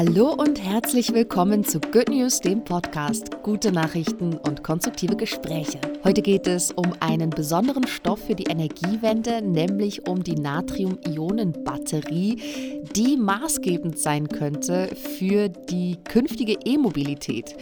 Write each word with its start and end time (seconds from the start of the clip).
Hallo 0.00 0.32
und 0.32 0.64
herzlich 0.64 1.12
willkommen 1.12 1.62
zu 1.62 1.78
Good 1.78 2.08
News, 2.08 2.40
dem 2.40 2.64
Podcast. 2.64 3.42
Gute 3.42 3.70
Nachrichten 3.70 4.32
und 4.32 4.64
konstruktive 4.64 5.14
Gespräche. 5.14 5.78
Heute 6.04 6.22
geht 6.22 6.46
es 6.46 6.72
um 6.72 6.94
einen 7.00 7.28
besonderen 7.28 7.86
Stoff 7.86 8.20
für 8.20 8.34
die 8.34 8.44
Energiewende, 8.44 9.42
nämlich 9.42 10.08
um 10.08 10.24
die 10.24 10.36
Natrium-Ionen-Batterie, 10.36 12.82
die 12.96 13.18
maßgebend 13.18 13.98
sein 13.98 14.28
könnte 14.28 14.88
für 14.96 15.50
die 15.50 15.98
künftige 16.08 16.56
E-Mobilität. 16.64 17.54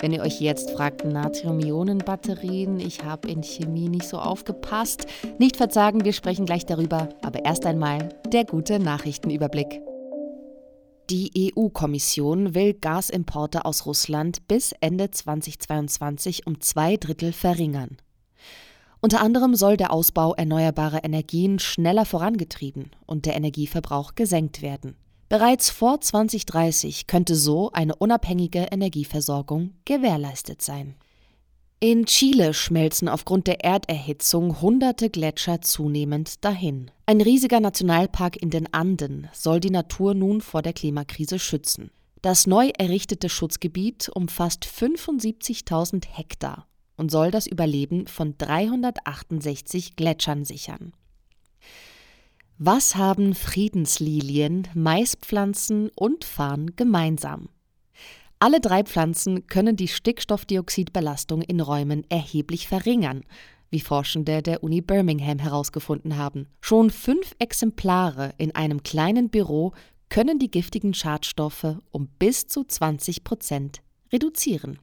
Wenn 0.00 0.12
ihr 0.12 0.22
euch 0.22 0.40
jetzt 0.40 0.72
fragt, 0.72 1.04
Natrium-Ionen-Batterien, 1.04 2.80
ich 2.80 3.04
habe 3.04 3.30
in 3.30 3.44
Chemie 3.44 3.88
nicht 3.88 4.08
so 4.08 4.18
aufgepasst. 4.18 5.06
Nicht 5.38 5.56
verzagen, 5.56 6.04
wir 6.04 6.12
sprechen 6.12 6.44
gleich 6.44 6.66
darüber, 6.66 7.10
aber 7.22 7.44
erst 7.44 7.64
einmal 7.66 8.08
der 8.32 8.44
gute 8.44 8.80
Nachrichtenüberblick. 8.80 9.80
Die 11.16 11.52
EU-Kommission 11.56 12.56
will 12.56 12.74
Gasimporte 12.74 13.66
aus 13.66 13.86
Russland 13.86 14.48
bis 14.48 14.72
Ende 14.80 15.12
2022 15.12 16.44
um 16.44 16.60
zwei 16.60 16.96
Drittel 16.96 17.32
verringern. 17.32 17.98
Unter 19.00 19.20
anderem 19.20 19.54
soll 19.54 19.76
der 19.76 19.92
Ausbau 19.92 20.34
erneuerbarer 20.34 21.04
Energien 21.04 21.60
schneller 21.60 22.04
vorangetrieben 22.04 22.90
und 23.06 23.26
der 23.26 23.36
Energieverbrauch 23.36 24.16
gesenkt 24.16 24.60
werden. 24.60 24.96
Bereits 25.28 25.70
vor 25.70 26.00
2030 26.00 27.06
könnte 27.06 27.36
so 27.36 27.70
eine 27.70 27.94
unabhängige 27.94 28.66
Energieversorgung 28.72 29.74
gewährleistet 29.84 30.62
sein. 30.62 30.96
In 31.86 32.06
Chile 32.06 32.54
schmelzen 32.54 33.10
aufgrund 33.10 33.46
der 33.46 33.62
Erderhitzung 33.62 34.62
hunderte 34.62 35.10
Gletscher 35.10 35.60
zunehmend 35.60 36.42
dahin. 36.42 36.90
Ein 37.04 37.20
riesiger 37.20 37.60
Nationalpark 37.60 38.40
in 38.40 38.48
den 38.48 38.72
Anden 38.72 39.28
soll 39.34 39.60
die 39.60 39.68
Natur 39.68 40.14
nun 40.14 40.40
vor 40.40 40.62
der 40.62 40.72
Klimakrise 40.72 41.38
schützen. 41.38 41.90
Das 42.22 42.46
neu 42.46 42.70
errichtete 42.78 43.28
Schutzgebiet 43.28 44.08
umfasst 44.08 44.64
75.000 44.64 46.06
Hektar 46.10 46.66
und 46.96 47.10
soll 47.10 47.30
das 47.30 47.46
Überleben 47.46 48.06
von 48.06 48.38
368 48.38 49.94
Gletschern 49.94 50.46
sichern. 50.46 50.94
Was 52.56 52.96
haben 52.96 53.34
Friedenslilien, 53.34 54.68
Maispflanzen 54.72 55.90
und 55.94 56.24
Farn 56.24 56.76
gemeinsam? 56.76 57.50
Alle 58.38 58.60
drei 58.60 58.82
Pflanzen 58.82 59.46
können 59.46 59.76
die 59.76 59.88
Stickstoffdioxidbelastung 59.88 61.42
in 61.42 61.60
Räumen 61.60 62.04
erheblich 62.10 62.68
verringern, 62.68 63.22
wie 63.70 63.80
Forschende 63.80 64.42
der 64.42 64.62
Uni 64.62 64.80
Birmingham 64.80 65.38
herausgefunden 65.38 66.16
haben. 66.16 66.46
Schon 66.60 66.90
fünf 66.90 67.34
Exemplare 67.38 68.34
in 68.38 68.54
einem 68.54 68.82
kleinen 68.82 69.30
Büro 69.30 69.72
können 70.08 70.38
die 70.38 70.50
giftigen 70.50 70.94
Schadstoffe 70.94 71.76
um 71.90 72.08
bis 72.18 72.46
zu 72.46 72.64
20 72.64 73.24
Prozent 73.24 73.82
reduzieren. 74.12 74.78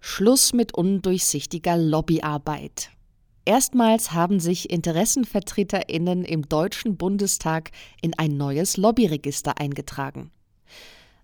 Schluss 0.00 0.52
mit 0.52 0.74
undurchsichtiger 0.74 1.76
Lobbyarbeit. 1.76 2.90
Erstmals 3.44 4.12
haben 4.12 4.38
sich 4.38 4.70
Interessenvertreterinnen 4.70 6.24
im 6.24 6.48
Deutschen 6.48 6.96
Bundestag 6.96 7.70
in 8.00 8.16
ein 8.16 8.36
neues 8.36 8.76
Lobbyregister 8.76 9.58
eingetragen. 9.58 10.30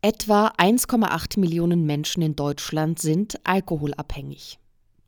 Etwa 0.00 0.46
1,8 0.56 1.38
Millionen 1.38 1.84
Menschen 1.84 2.22
in 2.22 2.36
Deutschland 2.36 2.98
sind 2.98 3.38
alkoholabhängig. 3.46 4.58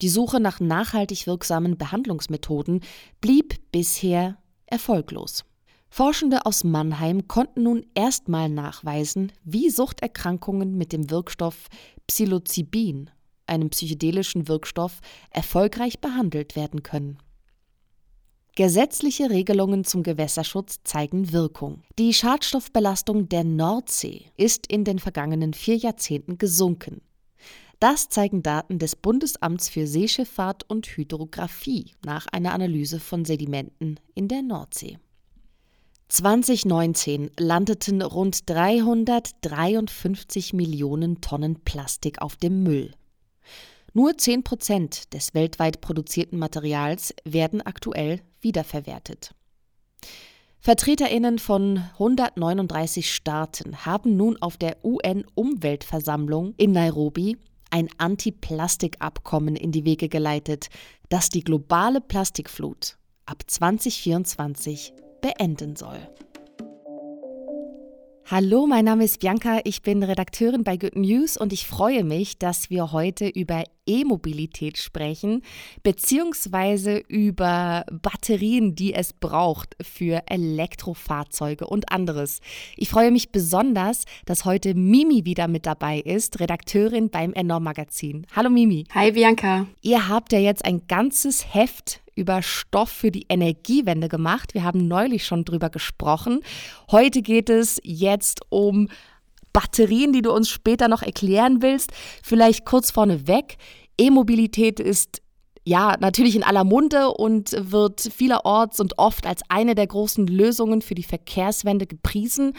Die 0.03 0.11
Suche 0.11 0.39
nach 0.39 0.61
nachhaltig 0.61 1.27
wirksamen 1.27 1.79
Behandlungsmethoden 1.79 2.83
blieb 3.23 3.55
bisher 3.73 4.37
erfolglos. 4.67 5.47
Forschende 5.89 6.45
aus 6.45 6.63
Mannheim 6.63 7.27
konnten 7.27 7.63
nun 7.63 7.87
erstmal 7.95 8.51
nachweisen, 8.51 9.33
wie 9.45 9.71
Suchterkrankungen 9.71 10.77
mit 10.77 10.93
dem 10.93 11.11
Wirkstoff 11.11 11.69
Psilocybin 12.07 13.09
einem 13.49 13.71
psychedelischen 13.71 14.49
Wirkstoff, 14.49 15.01
erfolgreich 15.31 16.01
behandelt 16.01 16.57
werden 16.57 16.83
können. 16.83 17.19
Gesetzliche 18.59 19.31
Regelungen 19.31 19.85
zum 19.85 20.03
Gewässerschutz 20.03 20.81
zeigen 20.83 21.33
Wirkung. 21.33 21.85
Die 21.97 22.13
Schadstoffbelastung 22.13 23.29
der 23.29 23.45
Nordsee 23.45 24.33
ist 24.37 24.67
in 24.67 24.83
den 24.83 24.99
vergangenen 24.99 25.55
vier 25.55 25.77
Jahrzehnten 25.77 26.39
gesunken. 26.39 27.01
Das 27.79 28.09
zeigen 28.09 28.43
Daten 28.43 28.81
des 28.81 28.97
Bundesamts 28.97 29.69
für 29.69 29.87
Seeschifffahrt 29.87 30.69
und 30.69 30.89
Hydrographie 30.89 31.93
nach 32.05 32.27
einer 32.33 32.53
Analyse 32.53 32.99
von 32.99 33.25
Sedimenten 33.25 34.01
in 34.17 34.27
der 34.27 34.43
Nordsee. 34.43 34.99
2019 36.09 37.31
landeten 37.39 38.03
rund 38.03 38.51
353 38.51 40.53
Millionen 40.55 41.21
Tonnen 41.21 41.61
Plastik 41.61 42.23
auf 42.23 42.35
dem 42.35 42.65
Müll. 42.65 42.91
Nur 43.95 44.17
10 44.17 44.45
Prozent 44.45 45.13
des 45.15 45.35
weltweit 45.35 45.81
produzierten 45.81 46.39
Materials 46.39 47.15
werden 47.25 47.63
aktuell 47.63 48.21
wiederverwertet. 48.41 49.35
Vertreterinnen 50.61 51.39
von 51.39 51.79
139 51.95 53.15
Staaten 53.15 53.87
haben 53.87 54.17
nun 54.17 54.37
auf 54.43 54.57
der 54.57 54.77
UN-Umweltversammlung 54.85 56.55
in 56.57 56.73
Nairobi 56.73 57.37
ein 57.71 57.89
Anti-Plastik-Abkommen 57.99 59.57
in 59.57 59.73
die 59.73 59.85
Wege 59.85 60.09
geleitet, 60.09 60.69
das 61.09 61.29
die 61.31 61.45
globale 61.45 62.01
Plastikflut 62.01 62.97
ab 63.25 63.43
2024 63.47 64.93
beenden 65.21 65.77
soll. 65.77 65.99
Hallo, 68.31 68.67
mein 68.67 68.85
Name 68.85 69.05
ist 69.05 69.21
Bianca, 69.21 69.63
ich 69.65 69.81
bin 69.81 70.03
Redakteurin 70.03 70.63
bei 70.63 70.77
Good 70.77 70.97
News 70.97 71.39
und 71.39 71.51
ich 71.51 71.67
freue 71.67 72.05
mich, 72.05 72.39
dass 72.39 72.69
wir 72.69 72.93
heute 72.93 73.27
über 73.27 73.65
E-Mobilität 73.89 74.79
sprechen, 74.79 75.43
beziehungsweise 75.83 76.99
über 77.09 77.85
Batterien, 77.91 78.75
die 78.75 78.95
es 78.95 79.13
braucht 79.13 79.77
für 79.83 80.23
Elektrofahrzeuge 80.27 81.67
und 81.67 81.91
anderes. 81.91 82.41
Ich 82.77 82.91
freue 82.91 83.11
mich 83.11 83.33
besonders, 83.33 84.05
dass 84.27 84.45
heute 84.45 84.75
Mimi 84.75 85.25
wieder 85.25 85.49
mit 85.49 85.67
dabei 85.67 85.99
ist, 85.99 86.39
Redakteurin 86.39 87.11
beim 87.11 87.33
Enorm 87.33 87.65
Magazin. 87.65 88.27
Hallo 88.37 88.51
Mimi. 88.51 88.85
Hi 88.95 89.13
Bianca. 89.13 89.67
Ihr 89.83 90.09
habt 90.09 90.33
ja 90.33 90.39
jetzt 90.39 90.65
ein 90.65 90.83
ganzes 90.87 91.55
Heft 91.55 92.01
über 92.19 92.43
Stoff 92.43 92.91
für 92.91 93.11
die 93.11 93.27
Energiewende 93.29 94.09
gemacht. 94.09 94.53
Wir 94.53 94.65
haben 94.65 94.89
neulich 94.89 95.25
schon 95.25 95.45
drüber 95.45 95.71
gesprochen. 95.71 96.41
Heute 96.91 97.23
geht 97.23 97.49
es 97.49 97.81
jetzt 97.85 98.41
um 98.51 98.89
Batterien, 99.59 100.13
die 100.13 100.23
du 100.23 100.33
uns 100.33 100.49
später 100.49 100.87
noch 100.87 101.03
erklären 101.03 101.63
willst. 101.63 101.91
Vielleicht 102.23 102.65
kurz 102.65 102.93
vorneweg. 102.93 103.57
E-Mobilität 103.99 104.79
ist 104.79 105.21
ja, 105.65 105.97
natürlich 105.99 106.37
in 106.37 106.45
aller 106.45 106.63
Munde 106.63 107.09
und 107.09 107.51
wird 107.59 108.01
vielerorts 108.01 108.79
und 108.79 108.99
oft 109.01 109.27
als 109.27 109.43
eine 109.49 109.75
der 109.75 109.89
großen 109.89 110.29
Lösungen 110.29 110.81
für 110.81 110.95
die 110.95 111.03
Verkehrswende 111.03 111.89
gepriesen. 111.89 112.53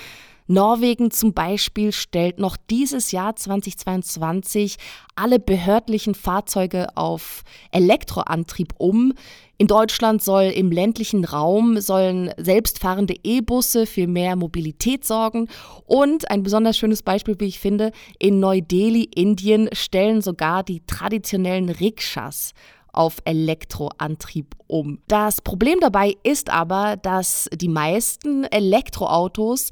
Norwegen 0.52 1.12
zum 1.12 1.34
Beispiel 1.34 1.92
stellt 1.92 2.40
noch 2.40 2.58
dieses 2.72 3.12
Jahr 3.12 3.36
2022 3.36 4.78
alle 5.16 5.38
behördlichen 5.38 6.16
Fahrzeuge 6.16 6.88
auf 6.98 7.44
Elektroantrieb 7.72 8.74
um. 8.80 9.14
In 9.60 9.68
Deutschland 9.68 10.24
soll 10.24 10.46
im 10.46 10.72
ländlichen 10.72 11.24
Raum 11.24 11.80
sollen 11.80 12.32
selbstfahrende 12.38 13.14
E-Busse 13.24 13.86
für 13.86 14.08
mehr 14.08 14.36
Mobilität 14.36 15.06
sorgen 15.06 15.50
und 15.86 16.32
ein 16.32 16.42
besonders 16.42 16.78
schönes 16.80 17.04
Beispiel, 17.04 17.36
wie 17.40 17.46
ich 17.46 17.60
finde, 17.60 17.92
in 18.18 18.40
Neu-Delhi, 18.40 19.04
Indien 19.04 19.70
stellen 19.74 20.24
sogar 20.24 20.64
die 20.64 20.82
traditionellen 20.88 21.70
Rikschas 21.70 22.54
auf 22.92 23.18
Elektroantrieb 23.24 24.56
um. 24.66 24.98
Das 25.08 25.42
Problem 25.42 25.78
dabei 25.80 26.16
ist 26.24 26.50
aber, 26.50 26.98
dass 26.98 27.48
die 27.54 27.70
meisten 27.70 28.46
Elektroautos 28.46 29.70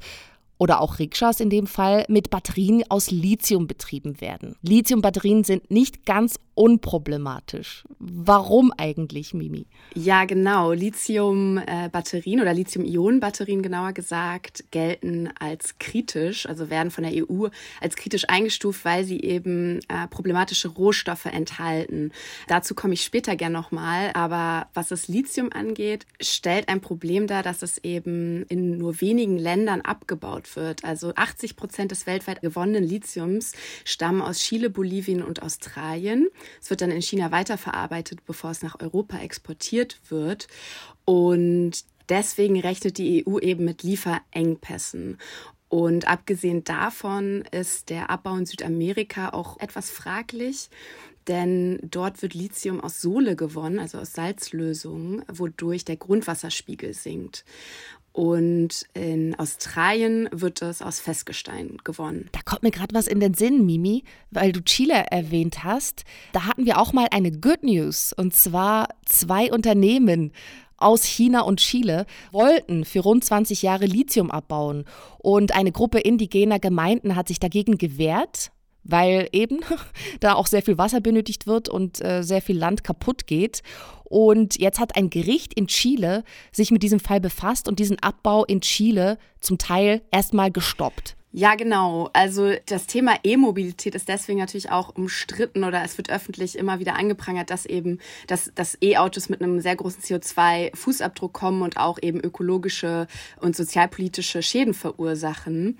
oder 0.58 0.80
auch 0.80 0.98
Rikschas 0.98 1.40
in 1.40 1.50
dem 1.50 1.66
Fall 1.66 2.04
mit 2.08 2.30
Batterien 2.30 2.84
aus 2.88 3.10
Lithium 3.10 3.66
betrieben 3.66 4.20
werden. 4.20 4.56
Lithium-Batterien 4.62 5.44
sind 5.44 5.70
nicht 5.70 6.04
ganz 6.04 6.38
unproblematisch. 6.54 7.84
Warum 8.00 8.72
eigentlich, 8.76 9.32
Mimi? 9.32 9.66
Ja, 9.94 10.24
genau. 10.24 10.72
Lithium-Batterien 10.72 12.40
oder 12.40 12.52
Lithium-Ionen-Batterien 12.52 13.62
genauer 13.62 13.92
gesagt 13.92 14.64
gelten 14.72 15.30
als 15.38 15.78
kritisch, 15.78 16.46
also 16.46 16.68
werden 16.68 16.90
von 16.90 17.04
der 17.04 17.12
EU 17.14 17.46
als 17.80 17.94
kritisch 17.94 18.24
eingestuft, 18.28 18.84
weil 18.84 19.04
sie 19.04 19.20
eben 19.20 19.78
äh, 19.88 20.08
problematische 20.08 20.68
Rohstoffe 20.68 21.26
enthalten. 21.26 22.10
Dazu 22.48 22.74
komme 22.74 22.94
ich 22.94 23.04
später 23.04 23.36
gern 23.36 23.52
nochmal. 23.52 24.10
Aber 24.14 24.66
was 24.74 24.88
das 24.88 25.06
Lithium 25.06 25.52
angeht, 25.52 26.06
stellt 26.20 26.68
ein 26.68 26.80
Problem 26.80 27.28
dar, 27.28 27.44
dass 27.44 27.62
es 27.62 27.78
eben 27.84 28.42
in 28.48 28.78
nur 28.78 29.00
wenigen 29.00 29.38
Ländern 29.38 29.80
abgebaut 29.82 30.47
wird. 30.56 30.84
Also 30.84 31.12
80 31.14 31.56
Prozent 31.56 31.90
des 31.90 32.06
weltweit 32.06 32.40
gewonnenen 32.40 32.84
Lithiums 32.84 33.52
stammen 33.84 34.22
aus 34.22 34.38
Chile, 34.38 34.70
Bolivien 34.70 35.22
und 35.22 35.42
Australien. 35.42 36.28
Es 36.60 36.70
wird 36.70 36.80
dann 36.80 36.90
in 36.90 37.02
China 37.02 37.30
weiterverarbeitet, 37.30 38.24
bevor 38.26 38.50
es 38.50 38.62
nach 38.62 38.80
Europa 38.80 39.18
exportiert 39.18 39.98
wird. 40.08 40.48
Und 41.04 41.84
deswegen 42.08 42.60
rechnet 42.60 42.98
die 42.98 43.26
EU 43.26 43.38
eben 43.38 43.64
mit 43.64 43.82
Lieferengpässen. 43.82 45.18
Und 45.68 46.08
abgesehen 46.08 46.64
davon 46.64 47.44
ist 47.50 47.90
der 47.90 48.08
Abbau 48.08 48.36
in 48.36 48.46
Südamerika 48.46 49.30
auch 49.30 49.60
etwas 49.60 49.90
fraglich, 49.90 50.70
denn 51.28 51.78
dort 51.82 52.22
wird 52.22 52.32
Lithium 52.32 52.80
aus 52.80 53.02
Sohle 53.02 53.36
gewonnen, 53.36 53.78
also 53.78 53.98
aus 53.98 54.14
Salzlösungen, 54.14 55.22
wodurch 55.30 55.84
der 55.84 55.96
Grundwasserspiegel 55.96 56.94
sinkt. 56.94 57.44
Und 58.18 58.84
in 58.94 59.38
Australien 59.38 60.28
wird 60.32 60.60
es 60.60 60.82
aus 60.82 60.98
Festgestein 60.98 61.76
gewonnen. 61.84 62.28
Da 62.32 62.40
kommt 62.44 62.64
mir 62.64 62.72
gerade 62.72 62.92
was 62.92 63.06
in 63.06 63.20
den 63.20 63.34
Sinn, 63.34 63.64
Mimi, 63.64 64.02
weil 64.32 64.50
du 64.50 64.60
Chile 64.60 65.04
erwähnt 65.12 65.62
hast. 65.62 66.02
Da 66.32 66.44
hatten 66.44 66.66
wir 66.66 66.80
auch 66.80 66.92
mal 66.92 67.06
eine 67.12 67.30
Good 67.30 67.62
News. 67.62 68.12
Und 68.12 68.34
zwar 68.34 68.88
zwei 69.04 69.52
Unternehmen 69.52 70.32
aus 70.78 71.04
China 71.04 71.42
und 71.42 71.60
Chile 71.60 72.06
wollten 72.32 72.84
für 72.84 72.98
rund 72.98 73.22
20 73.22 73.62
Jahre 73.62 73.86
Lithium 73.86 74.32
abbauen. 74.32 74.84
Und 75.18 75.54
eine 75.54 75.70
Gruppe 75.70 76.00
indigener 76.00 76.58
Gemeinden 76.58 77.14
hat 77.14 77.28
sich 77.28 77.38
dagegen 77.38 77.78
gewehrt, 77.78 78.50
weil 78.82 79.28
eben 79.30 79.60
da 80.18 80.34
auch 80.34 80.48
sehr 80.48 80.62
viel 80.62 80.76
Wasser 80.76 81.00
benötigt 81.00 81.46
wird 81.46 81.68
und 81.68 82.04
äh, 82.04 82.22
sehr 82.24 82.42
viel 82.42 82.58
Land 82.58 82.82
kaputt 82.82 83.28
geht. 83.28 83.62
Und 84.08 84.58
jetzt 84.58 84.80
hat 84.80 84.96
ein 84.96 85.10
Gericht 85.10 85.54
in 85.54 85.66
Chile 85.66 86.24
sich 86.52 86.70
mit 86.70 86.82
diesem 86.82 87.00
Fall 87.00 87.20
befasst 87.20 87.68
und 87.68 87.78
diesen 87.78 87.98
Abbau 88.00 88.44
in 88.44 88.60
Chile 88.60 89.18
zum 89.40 89.58
Teil 89.58 90.02
erstmal 90.10 90.50
gestoppt. 90.50 91.16
Ja, 91.30 91.56
genau. 91.56 92.08
Also 92.14 92.54
das 92.66 92.86
Thema 92.86 93.16
E-Mobilität 93.22 93.94
ist 93.94 94.08
deswegen 94.08 94.38
natürlich 94.38 94.70
auch 94.70 94.96
umstritten 94.96 95.62
oder 95.62 95.84
es 95.84 95.98
wird 95.98 96.08
öffentlich 96.08 96.56
immer 96.56 96.78
wieder 96.78 96.96
angeprangert, 96.96 97.50
dass 97.50 97.66
eben 97.66 97.98
dass, 98.26 98.50
dass 98.54 98.78
E-Autos 98.80 99.28
mit 99.28 99.42
einem 99.42 99.60
sehr 99.60 99.76
großen 99.76 100.02
CO2-Fußabdruck 100.02 101.32
kommen 101.32 101.60
und 101.60 101.76
auch 101.76 101.98
eben 102.00 102.18
ökologische 102.18 103.06
und 103.40 103.54
sozialpolitische 103.54 104.42
Schäden 104.42 104.72
verursachen. 104.72 105.78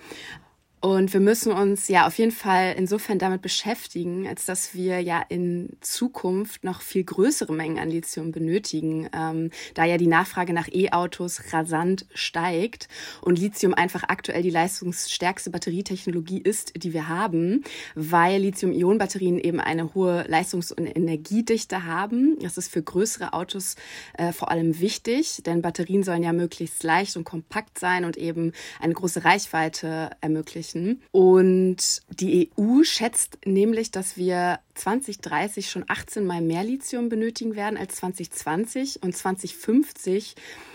Und 0.80 1.12
wir 1.12 1.18
müssen 1.18 1.52
uns 1.52 1.88
ja 1.88 2.06
auf 2.06 2.18
jeden 2.18 2.30
Fall 2.30 2.74
insofern 2.78 3.18
damit 3.18 3.42
beschäftigen, 3.42 4.28
als 4.28 4.44
dass 4.44 4.74
wir 4.74 5.00
ja 5.00 5.20
in 5.28 5.76
Zukunft 5.80 6.62
noch 6.62 6.82
viel 6.82 7.02
größere 7.02 7.52
Mengen 7.52 7.80
an 7.80 7.90
Lithium 7.90 8.30
benötigen, 8.30 9.08
ähm, 9.12 9.50
da 9.74 9.84
ja 9.84 9.96
die 9.96 10.06
Nachfrage 10.06 10.52
nach 10.52 10.68
E-Autos 10.68 11.52
rasant 11.52 12.06
steigt 12.14 12.86
und 13.22 13.40
Lithium 13.40 13.74
einfach 13.74 14.04
aktuell 14.06 14.42
die 14.42 14.50
leistungsstärkste 14.50 15.50
Batterietechnologie 15.50 16.38
ist, 16.38 16.72
die 16.76 16.92
wir 16.92 17.08
haben, 17.08 17.64
weil 17.96 18.42
Lithium-Ionen-Batterien 18.42 19.40
eben 19.40 19.58
eine 19.58 19.94
hohe 19.94 20.26
Leistungs- 20.28 20.70
und 20.70 20.86
Energiedichte 20.86 21.86
haben. 21.86 22.38
Das 22.40 22.56
ist 22.56 22.70
für 22.70 22.82
größere 22.82 23.32
Autos 23.32 23.74
äh, 24.16 24.32
vor 24.32 24.52
allem 24.52 24.78
wichtig, 24.78 25.42
denn 25.44 25.60
Batterien 25.60 26.04
sollen 26.04 26.22
ja 26.22 26.32
möglichst 26.32 26.84
leicht 26.84 27.16
und 27.16 27.24
kompakt 27.24 27.80
sein 27.80 28.04
und 28.04 28.16
eben 28.16 28.52
eine 28.78 28.94
große 28.94 29.24
Reichweite 29.24 30.10
ermöglichen 30.20 30.67
erreichen. 30.68 31.02
Und 31.10 32.02
die 32.10 32.50
EU 32.58 32.82
schätzt 32.82 33.38
nämlich, 33.44 33.90
dass 33.90 34.16
wir 34.16 34.60
2030 34.74 35.70
schon 35.70 35.84
18 35.88 36.26
mal 36.26 36.40
mehr 36.40 36.64
Lithium 36.64 37.08
benötigen 37.08 37.56
werden 37.56 37.78
als 37.78 37.96
2020 37.96 39.02
und 39.02 39.16
2050 39.16 40.34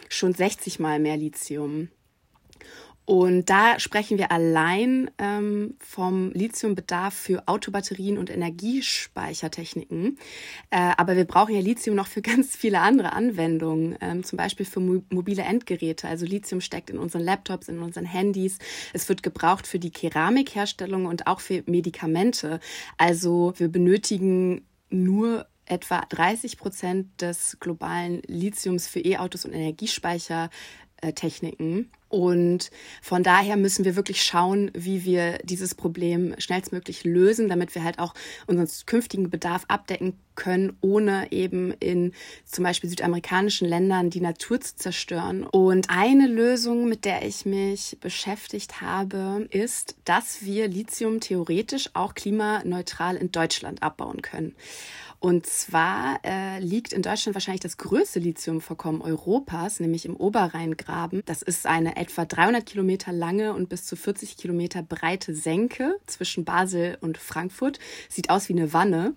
schon 0.09 0.33
60 0.33 0.79
mal 0.79 0.99
mehr 0.99 1.17
Lithium. 1.17 1.89
Und 3.05 3.49
da 3.49 3.79
sprechen 3.79 4.17
wir 4.17 4.31
allein 4.31 5.11
ähm, 5.17 5.75
vom 5.79 6.31
Lithiumbedarf 6.31 7.13
für 7.13 7.45
Autobatterien 7.47 8.17
und 8.17 8.29
Energiespeichertechniken. 8.29 10.17
Äh, 10.69 10.93
aber 10.95 11.17
wir 11.17 11.25
brauchen 11.25 11.53
ja 11.53 11.59
Lithium 11.59 11.97
noch 11.97 12.07
für 12.07 12.21
ganz 12.29 12.55
viele 12.55 12.79
andere 12.79 13.11
Anwendungen, 13.11 13.97
ähm, 13.99 14.23
zum 14.23 14.37
Beispiel 14.37 14.65
für 14.65 14.79
mo 14.79 15.03
mobile 15.09 15.43
Endgeräte. 15.43 16.07
Also 16.07 16.25
Lithium 16.25 16.61
steckt 16.61 16.89
in 16.89 16.97
unseren 16.97 17.23
Laptops, 17.23 17.67
in 17.67 17.79
unseren 17.79 18.05
Handys. 18.05 18.59
Es 18.93 19.09
wird 19.09 19.21
gebraucht 19.21 19.67
für 19.67 19.79
die 19.79 19.91
Keramikherstellung 19.91 21.05
und 21.05 21.27
auch 21.27 21.41
für 21.41 21.61
Medikamente. 21.65 22.61
Also 22.97 23.53
wir 23.57 23.67
benötigen 23.67 24.65
nur 24.89 25.45
etwa 25.65 26.01
30 26.07 26.57
Prozent 26.57 27.21
des 27.21 27.57
globalen 27.59 28.21
Lithiums 28.27 28.87
für 28.87 28.99
E-Autos 28.99 29.43
und 29.45 29.53
Energiespeichertechniken. 29.53 31.91
Und 32.13 32.69
von 33.01 33.23
daher 33.23 33.57
müssen 33.57 33.85
wir 33.85 33.95
wirklich 33.95 34.21
schauen, 34.21 34.69
wie 34.75 35.03
wir 35.03 35.39
dieses 35.39 35.73
Problem 35.73 36.35
schnellstmöglich 36.37 37.05
lösen, 37.05 37.49
damit 37.49 37.73
wir 37.73 37.83
halt 37.83 37.97
auch 37.97 38.13
unseren 38.45 38.67
künftigen 38.85 39.31
Bedarf 39.31 39.65
abdecken 39.67 40.13
können, 40.35 40.77
ohne 40.81 41.31
eben 41.31 41.71
in 41.79 42.13
zum 42.45 42.65
Beispiel 42.65 42.87
südamerikanischen 42.87 43.67
Ländern 43.67 44.11
die 44.11 44.21
Natur 44.21 44.61
zu 44.61 44.75
zerstören. 44.75 45.43
Und 45.43 45.89
eine 45.89 46.27
Lösung, 46.27 46.87
mit 46.87 47.03
der 47.03 47.25
ich 47.25 47.47
mich 47.47 47.97
beschäftigt 47.99 48.79
habe, 48.79 49.47
ist, 49.49 49.95
dass 50.05 50.45
wir 50.45 50.67
Lithium 50.67 51.19
theoretisch 51.19 51.89
auch 51.95 52.13
klimaneutral 52.13 53.15
in 53.15 53.31
Deutschland 53.31 53.81
abbauen 53.81 54.21
können. 54.21 54.53
Und 55.23 55.45
zwar 55.45 56.19
äh, 56.25 56.59
liegt 56.59 56.91
in 56.91 57.01
Deutschland 57.01 57.33
wahrscheinlich 57.33 57.61
das 57.61 57.77
größte 57.77 58.19
Lithiumvorkommen 58.19 58.99
Europas, 59.01 59.79
nämlich 59.79 60.05
im 60.05 60.17
Oberrheingraben. 60.17 61.23
Das 61.25 61.41
ist 61.41 61.65
eine 61.65 61.95
etwa 62.03 62.25
300 62.25 62.65
Kilometer 62.65 63.13
lange 63.13 63.53
und 63.53 63.69
bis 63.69 63.85
zu 63.85 63.95
40 63.95 64.35
Kilometer 64.35 64.83
breite 64.83 65.33
Senke 65.33 65.95
zwischen 66.05 66.43
Basel 66.43 66.97
und 66.99 67.17
Frankfurt. 67.17 67.79
Sieht 68.09 68.29
aus 68.29 68.49
wie 68.49 68.53
eine 68.53 68.73
Wanne. 68.73 69.15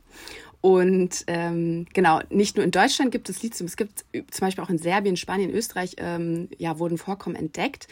Und 0.60 1.24
ähm, 1.26 1.86
genau, 1.92 2.20
nicht 2.30 2.56
nur 2.56 2.64
in 2.64 2.70
Deutschland 2.70 3.12
gibt 3.12 3.28
es 3.28 3.42
Lithium, 3.42 3.66
es 3.66 3.76
gibt 3.76 4.04
zum 4.30 4.40
Beispiel 4.46 4.64
auch 4.64 4.70
in 4.70 4.78
Serbien, 4.78 5.16
Spanien, 5.16 5.50
Österreich, 5.50 5.94
ähm, 5.98 6.48
ja, 6.58 6.78
wurden 6.78 6.98
Vorkommen 6.98 7.36
entdeckt. 7.36 7.86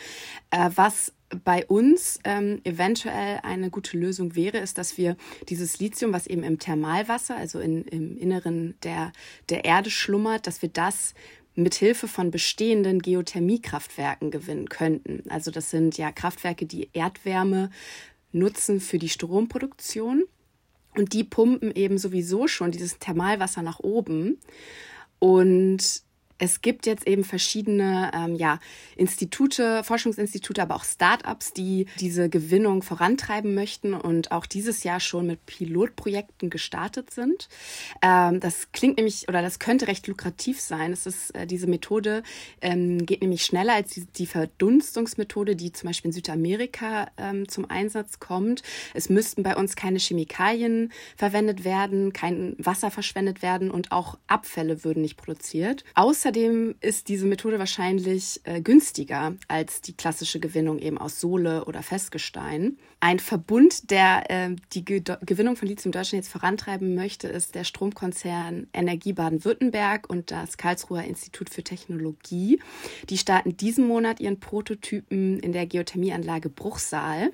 Äh, 0.51 0.71
was 0.75 1.13
bei 1.45 1.65
uns 1.67 2.19
ähm, 2.25 2.61
eventuell 2.65 3.41
eine 3.43 3.71
gute 3.71 3.97
Lösung 3.97 4.35
wäre, 4.35 4.59
ist, 4.59 4.79
dass 4.79 4.97
wir 4.99 5.17
dieses 5.49 5.79
Lithium, 5.79 6.13
was 6.13 6.27
eben 6.27 6.43
im 6.43 6.59
Thermalwasser, 6.59 7.37
also 7.37 7.61
in, 7.61 7.85
im 7.85 8.17
Inneren 8.17 8.75
der, 8.83 9.13
der 9.51 9.65
Erde 9.65 9.91
schlummert, 9.91 10.47
dass 10.47 10.63
wir 10.63 10.69
das 10.69 11.15
mit 11.55 11.75
Hilfe 11.75 12.09
von 12.09 12.31
bestehenden 12.31 13.01
Geothermiekraftwerken 13.01 14.31
gewinnen 14.31 14.69
könnten. 14.69 15.23
Also 15.29 15.51
das 15.51 15.71
sind 15.71 15.97
ja 15.97 16.11
Kraftwerke, 16.13 16.67
die 16.67 16.91
Erdwärme 16.93 17.71
nutzen 18.33 18.81
für 18.81 18.99
die 18.99 19.09
Stromproduktion 19.09 20.25
und 20.97 21.13
die 21.13 21.25
pumpen 21.25 21.75
eben 21.75 21.99
sowieso 21.99 22.49
schon 22.49 22.71
dieses 22.71 22.99
Thermalwasser 22.99 23.63
nach 23.63 23.81
oben 23.81 24.39
und 25.19 26.03
es 26.45 26.61
gibt 26.61 26.87
jetzt 26.87 27.07
eben 27.07 27.25
verschiedene 27.25 28.11
ähm, 28.15 28.35
ja, 28.35 28.59
Institute, 28.97 29.83
Forschungsinstitute, 29.83 30.61
aber 30.61 30.77
auch 30.77 30.85
Startups, 30.85 31.53
die 31.55 31.87
diese 31.99 32.29
Gewinnung 32.29 32.83
vorantreiben 32.83 33.55
möchten 33.55 33.95
und 33.95 34.31
auch 34.31 34.45
dieses 34.45 34.85
Jahr 34.85 35.01
schon 35.01 35.27
mit 35.27 35.47
Pilotprojekten 35.47 36.51
gestartet 36.51 37.11
sind. 37.11 37.49
Ähm, 38.03 38.41
das 38.41 38.71
klingt 38.73 38.99
nämlich 38.99 39.27
oder 39.29 39.41
das 39.41 39.59
könnte 39.59 39.89
recht 39.89 40.07
lukrativ 40.07 40.61
sein. 40.61 40.93
Es 40.93 41.07
ist 41.07 41.35
äh, 41.35 41.47
diese 41.47 41.67
Methode 41.67 42.23
ähm, 42.61 43.07
geht 43.07 43.23
nämlich 43.23 43.45
schneller 43.45 43.73
als 43.73 43.93
die, 43.93 44.05
die, 44.05 44.27
Verdunstungsmethode, 44.27 45.57
die 45.57 45.73
zum 45.73 45.89
Beispiel 45.89 46.11
in 46.11 46.13
Südamerika 46.13 47.09
ähm, 47.17 47.49
zum 47.49 47.71
Einsatz 47.71 48.21
kommt. 48.21 48.63
Es 48.93 49.09
müssten 49.09 49.43
bei 49.43 49.57
uns 49.57 49.77
keine 49.77 49.99
Chemikalien 49.99 50.93
verwendet 51.17 51.65
werden, 51.65 52.13
kein 52.13 52.55
Wasser 52.59 52.91
verschwendet 52.91 53.41
werden 53.41 53.71
und 53.71 53.93
auch 53.93 54.19
Abfälle 54.27 54.85
würden 54.85 55.03
nicht 55.03 55.17
produziert. 55.17 55.85
Außer 55.95 56.34
Außerdem 56.35 56.75
ist 56.81 57.07
diese 57.07 57.27
Methode 57.27 57.61
wahrscheinlich 57.61 58.41
äh, 58.43 58.61
günstiger 58.61 59.37
als 59.47 59.83
die 59.83 59.93
klassische 59.93 60.41
Gewinnung 60.41 60.81
eben 60.81 60.99
aus 60.99 61.21
Sohle 61.21 61.65
oder 61.67 61.81
Festgestein. 61.85 62.77
Ein 62.99 63.21
Verbund, 63.21 63.93
der 63.93 64.29
äh, 64.29 64.57
die 64.73 64.85
Ge 64.85 65.01
Gewinnung 65.25 65.55
von 65.55 65.69
Lithium 65.69 65.93
Deutschland 65.93 66.25
jetzt 66.25 66.33
vorantreiben 66.33 66.97
möchte, 66.97 67.29
ist 67.29 67.55
der 67.55 67.63
Stromkonzern 67.63 68.67
Energie 68.73 69.13
Baden-Württemberg 69.13 70.11
und 70.11 70.33
das 70.33 70.57
Karlsruher 70.57 71.05
Institut 71.05 71.51
für 71.51 71.63
Technologie. 71.63 72.59
Die 73.11 73.19
starten 73.19 73.57
diesen 73.57 73.87
Monat 73.87 74.19
ihren 74.19 74.41
Prototypen 74.41 75.39
in 75.39 75.53
der 75.53 75.67
Geothermieanlage 75.67 76.49
Bruchsal. 76.49 77.31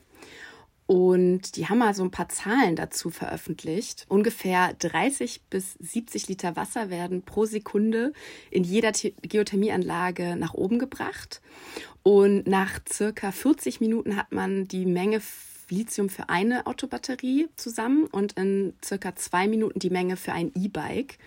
Und 0.91 1.55
die 1.55 1.69
haben 1.69 1.79
mal 1.79 1.95
so 1.95 2.03
ein 2.03 2.11
paar 2.11 2.29
Zahlen 2.29 2.75
dazu 2.75 3.11
veröffentlicht. 3.11 4.07
Ungefähr 4.09 4.75
30 4.77 5.43
bis 5.49 5.75
70 5.75 6.27
Liter 6.27 6.57
Wasser 6.57 6.91
werden 6.91 7.23
pro 7.23 7.45
Sekunde 7.45 8.13
in 8.51 8.65
jeder 8.65 8.91
Geothermieanlage 9.23 10.35
nach 10.35 10.53
oben 10.53 10.81
gebracht. 10.81 11.43
Und 12.03 12.49
nach 12.49 12.81
circa 12.93 13.31
40 13.31 13.81
Minuten 13.81 14.17
hat 14.17 14.33
man 14.33 14.67
die 14.67 14.85
Menge 14.85 15.23
Lithium 15.69 16.09
für 16.09 16.29
eine 16.29 16.67
Autobatterie 16.67 17.47
zusammen 17.55 18.07
und 18.07 18.33
in 18.33 18.75
circa 18.85 19.15
zwei 19.15 19.47
Minuten 19.47 19.79
die 19.79 19.91
Menge 19.91 20.17
für 20.17 20.33
ein 20.33 20.51
E-Bike. 20.57 21.19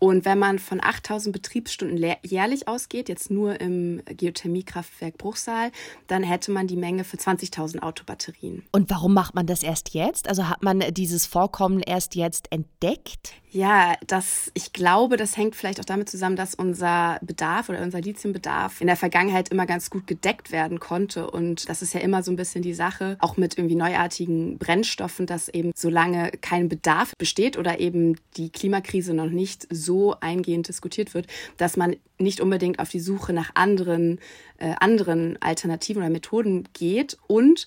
Und 0.00 0.24
wenn 0.24 0.38
man 0.38 0.58
von 0.58 0.82
8000 0.82 1.32
Betriebsstunden 1.32 2.16
jährlich 2.22 2.66
ausgeht, 2.66 3.10
jetzt 3.10 3.30
nur 3.30 3.60
im 3.60 4.02
Geothermiekraftwerk 4.06 5.18
Bruchsal, 5.18 5.70
dann 6.06 6.22
hätte 6.22 6.50
man 6.50 6.66
die 6.66 6.76
Menge 6.76 7.04
für 7.04 7.18
20.000 7.18 7.80
Autobatterien. 7.80 8.64
Und 8.72 8.88
warum 8.88 9.12
macht 9.12 9.34
man 9.34 9.46
das 9.46 9.62
erst 9.62 9.92
jetzt? 9.92 10.26
Also 10.26 10.48
hat 10.48 10.62
man 10.62 10.82
dieses 10.92 11.26
Vorkommen 11.26 11.80
erst 11.80 12.14
jetzt 12.14 12.50
entdeckt? 12.50 13.34
Ja, 13.52 13.96
das, 14.06 14.50
ich 14.54 14.72
glaube, 14.72 15.16
das 15.16 15.36
hängt 15.36 15.56
vielleicht 15.56 15.80
auch 15.80 15.84
damit 15.84 16.08
zusammen, 16.08 16.36
dass 16.36 16.54
unser 16.54 17.18
Bedarf 17.20 17.68
oder 17.68 17.82
unser 17.82 18.00
Lithiumbedarf 18.00 18.80
in 18.80 18.86
der 18.86 18.96
Vergangenheit 18.96 19.48
immer 19.48 19.66
ganz 19.66 19.90
gut 19.90 20.06
gedeckt 20.06 20.52
werden 20.52 20.78
konnte. 20.78 21.28
Und 21.28 21.68
das 21.68 21.82
ist 21.82 21.92
ja 21.92 22.00
immer 22.00 22.22
so 22.22 22.30
ein 22.30 22.36
bisschen 22.36 22.62
die 22.62 22.74
Sache, 22.74 23.16
auch 23.18 23.36
mit 23.36 23.58
irgendwie 23.58 23.74
neuartigen 23.74 24.56
Brennstoffen, 24.58 25.26
dass 25.26 25.48
eben 25.48 25.72
solange 25.74 26.30
kein 26.40 26.68
Bedarf 26.68 27.12
besteht 27.18 27.58
oder 27.58 27.80
eben 27.80 28.16
die 28.36 28.50
Klimakrise 28.50 29.14
noch 29.14 29.30
nicht 29.30 29.66
so 29.68 29.89
eingehend 30.20 30.68
diskutiert 30.68 31.14
wird, 31.14 31.26
dass 31.56 31.76
man 31.76 31.96
nicht 32.18 32.40
unbedingt 32.40 32.78
auf 32.78 32.88
die 32.88 33.00
Suche 33.00 33.32
nach 33.32 33.50
anderen, 33.54 34.18
äh, 34.58 34.74
anderen 34.80 35.40
Alternativen 35.40 36.02
oder 36.02 36.10
Methoden 36.10 36.68
geht 36.72 37.18
und 37.26 37.66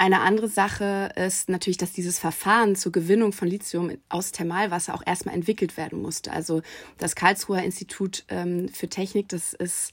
eine 0.00 0.20
andere 0.20 0.46
Sache 0.46 1.10
ist 1.16 1.48
natürlich, 1.48 1.76
dass 1.76 1.90
dieses 1.90 2.20
Verfahren 2.20 2.76
zur 2.76 2.92
Gewinnung 2.92 3.32
von 3.32 3.48
Lithium 3.48 3.90
aus 4.08 4.30
Thermalwasser 4.30 4.94
auch 4.94 5.02
erstmal 5.04 5.34
entwickelt 5.34 5.76
werden 5.76 6.00
musste. 6.00 6.32
Also 6.32 6.62
das 6.98 7.16
Karlsruher 7.16 7.64
Institut 7.64 8.24
ähm, 8.28 8.68
für 8.68 8.88
Technik, 8.88 9.28
das 9.28 9.54
ist 9.54 9.90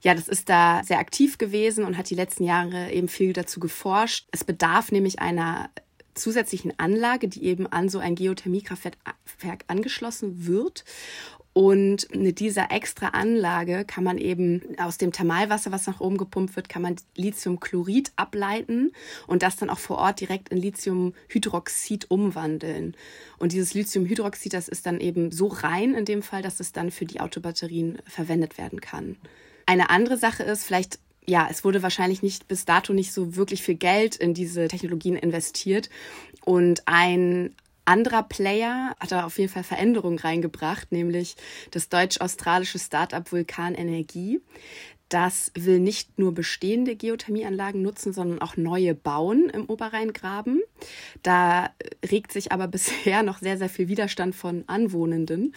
ja, 0.00 0.14
das 0.14 0.28
ist 0.28 0.48
da 0.48 0.82
sehr 0.84 1.00
aktiv 1.00 1.38
gewesen 1.38 1.84
und 1.84 1.98
hat 1.98 2.08
die 2.08 2.14
letzten 2.14 2.44
Jahre 2.44 2.92
eben 2.92 3.08
viel 3.08 3.32
dazu 3.32 3.58
geforscht. 3.58 4.28
Es 4.30 4.44
bedarf 4.44 4.92
nämlich 4.92 5.18
einer 5.18 5.70
zusätzlichen 6.18 6.72
Anlage, 6.78 7.28
die 7.28 7.44
eben 7.44 7.66
an 7.66 7.88
so 7.88 7.98
ein 7.98 8.14
Geothermiekraftwerk 8.14 9.64
angeschlossen 9.66 10.46
wird. 10.46 10.84
Und 11.54 12.14
mit 12.14 12.38
dieser 12.38 12.70
extra 12.70 13.08
Anlage 13.08 13.84
kann 13.84 14.04
man 14.04 14.16
eben 14.18 14.62
aus 14.78 14.96
dem 14.96 15.10
Thermalwasser, 15.10 15.72
was 15.72 15.88
nach 15.88 15.98
oben 15.98 16.16
gepumpt 16.16 16.54
wird, 16.54 16.68
kann 16.68 16.82
man 16.82 16.94
Lithiumchlorid 17.16 18.12
ableiten 18.14 18.92
und 19.26 19.42
das 19.42 19.56
dann 19.56 19.68
auch 19.68 19.80
vor 19.80 19.98
Ort 19.98 20.20
direkt 20.20 20.50
in 20.50 20.58
Lithiumhydroxid 20.58 22.12
umwandeln. 22.12 22.94
Und 23.38 23.50
dieses 23.50 23.74
Lithiumhydroxid, 23.74 24.52
das 24.52 24.68
ist 24.68 24.86
dann 24.86 25.00
eben 25.00 25.32
so 25.32 25.48
rein 25.48 25.94
in 25.94 26.04
dem 26.04 26.22
Fall, 26.22 26.42
dass 26.42 26.60
es 26.60 26.70
dann 26.70 26.92
für 26.92 27.06
die 27.06 27.18
Autobatterien 27.18 27.98
verwendet 28.06 28.56
werden 28.56 28.80
kann. 28.80 29.16
Eine 29.66 29.90
andere 29.90 30.16
Sache 30.16 30.44
ist, 30.44 30.62
vielleicht 30.64 31.00
ja, 31.28 31.46
es 31.50 31.62
wurde 31.62 31.82
wahrscheinlich 31.82 32.22
nicht 32.22 32.48
bis 32.48 32.64
dato 32.64 32.94
nicht 32.94 33.12
so 33.12 33.36
wirklich 33.36 33.62
viel 33.62 33.74
Geld 33.74 34.16
in 34.16 34.32
diese 34.32 34.66
Technologien 34.66 35.14
investiert. 35.14 35.90
Und 36.44 36.82
ein 36.86 37.54
anderer 37.84 38.22
Player 38.22 38.96
hat 38.98 39.12
da 39.12 39.26
auf 39.26 39.38
jeden 39.38 39.52
Fall 39.52 39.62
Veränderungen 39.62 40.18
reingebracht, 40.18 40.90
nämlich 40.90 41.36
das 41.70 41.90
deutsch-australische 41.90 42.78
Startup 42.78 43.30
Vulkan 43.30 43.74
Energie. 43.74 44.40
Das 45.10 45.52
will 45.54 45.80
nicht 45.80 46.18
nur 46.18 46.34
bestehende 46.34 46.96
Geothermieanlagen 46.96 47.80
nutzen, 47.82 48.14
sondern 48.14 48.40
auch 48.40 48.56
neue 48.56 48.94
bauen 48.94 49.50
im 49.50 49.66
Oberrheingraben. 49.66 50.62
Da 51.22 51.70
regt 52.10 52.32
sich 52.32 52.52
aber 52.52 52.68
bisher 52.68 53.22
noch 53.22 53.38
sehr, 53.38 53.58
sehr 53.58 53.68
viel 53.68 53.88
Widerstand 53.88 54.34
von 54.34 54.64
Anwohnenden 54.66 55.54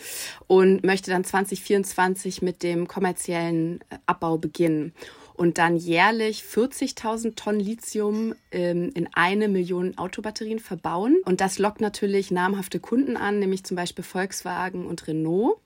und 0.47 0.83
möchte 0.83 1.11
dann 1.11 1.23
2024 1.23 2.41
mit 2.41 2.61
dem 2.61 2.89
kommerziellen 2.89 3.79
Abbau 4.05 4.37
beginnen 4.37 4.93
und 5.41 5.57
dann 5.57 5.75
jährlich 5.75 6.43
40.000 6.43 7.36
Tonnen 7.36 7.60
Lithium 7.60 8.36
ähm, 8.51 8.91
in 8.93 9.10
eine 9.13 9.48
Million 9.48 9.98
Autobatterien 9.98 10.60
verbauen. 10.60 11.19
Und 11.25 11.41
das 11.41 11.57
lockt 11.57 11.81
natürlich 11.81 12.29
namhafte 12.29 12.79
Kunden 12.79 13.17
an, 13.17 13.39
nämlich 13.39 13.63
zum 13.63 13.75
Beispiel 13.75 14.03
Volkswagen 14.03 14.86
und 14.86 15.07
Renault. 15.07 15.57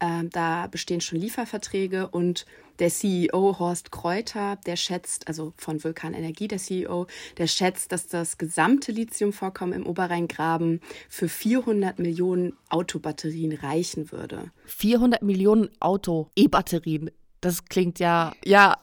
Ähm, 0.00 0.30
da 0.30 0.68
bestehen 0.68 1.02
schon 1.02 1.20
Lieferverträge 1.20 2.08
und 2.08 2.46
der 2.78 2.88
CEO 2.88 3.58
Horst 3.58 3.92
Kräuter, 3.92 4.56
der 4.64 4.76
schätzt, 4.76 5.28
also 5.28 5.52
von 5.58 5.84
Vulkan 5.84 6.14
Energie, 6.14 6.48
der 6.48 6.56
CEO, 6.56 7.06
der 7.36 7.46
schätzt, 7.46 7.92
dass 7.92 8.06
das 8.06 8.38
gesamte 8.38 8.90
Lithiumvorkommen 8.90 9.74
im 9.74 9.86
Oberrheingraben 9.86 10.80
für 11.10 11.28
400 11.28 11.98
Millionen 11.98 12.54
Autobatterien 12.70 13.52
reichen 13.52 14.10
würde. 14.12 14.50
400 14.64 15.20
Millionen 15.20 15.68
Auto-E-Batterien 15.78 17.10
das 17.40 17.64
klingt 17.64 17.98
ja, 17.98 18.32
ja, 18.44 18.76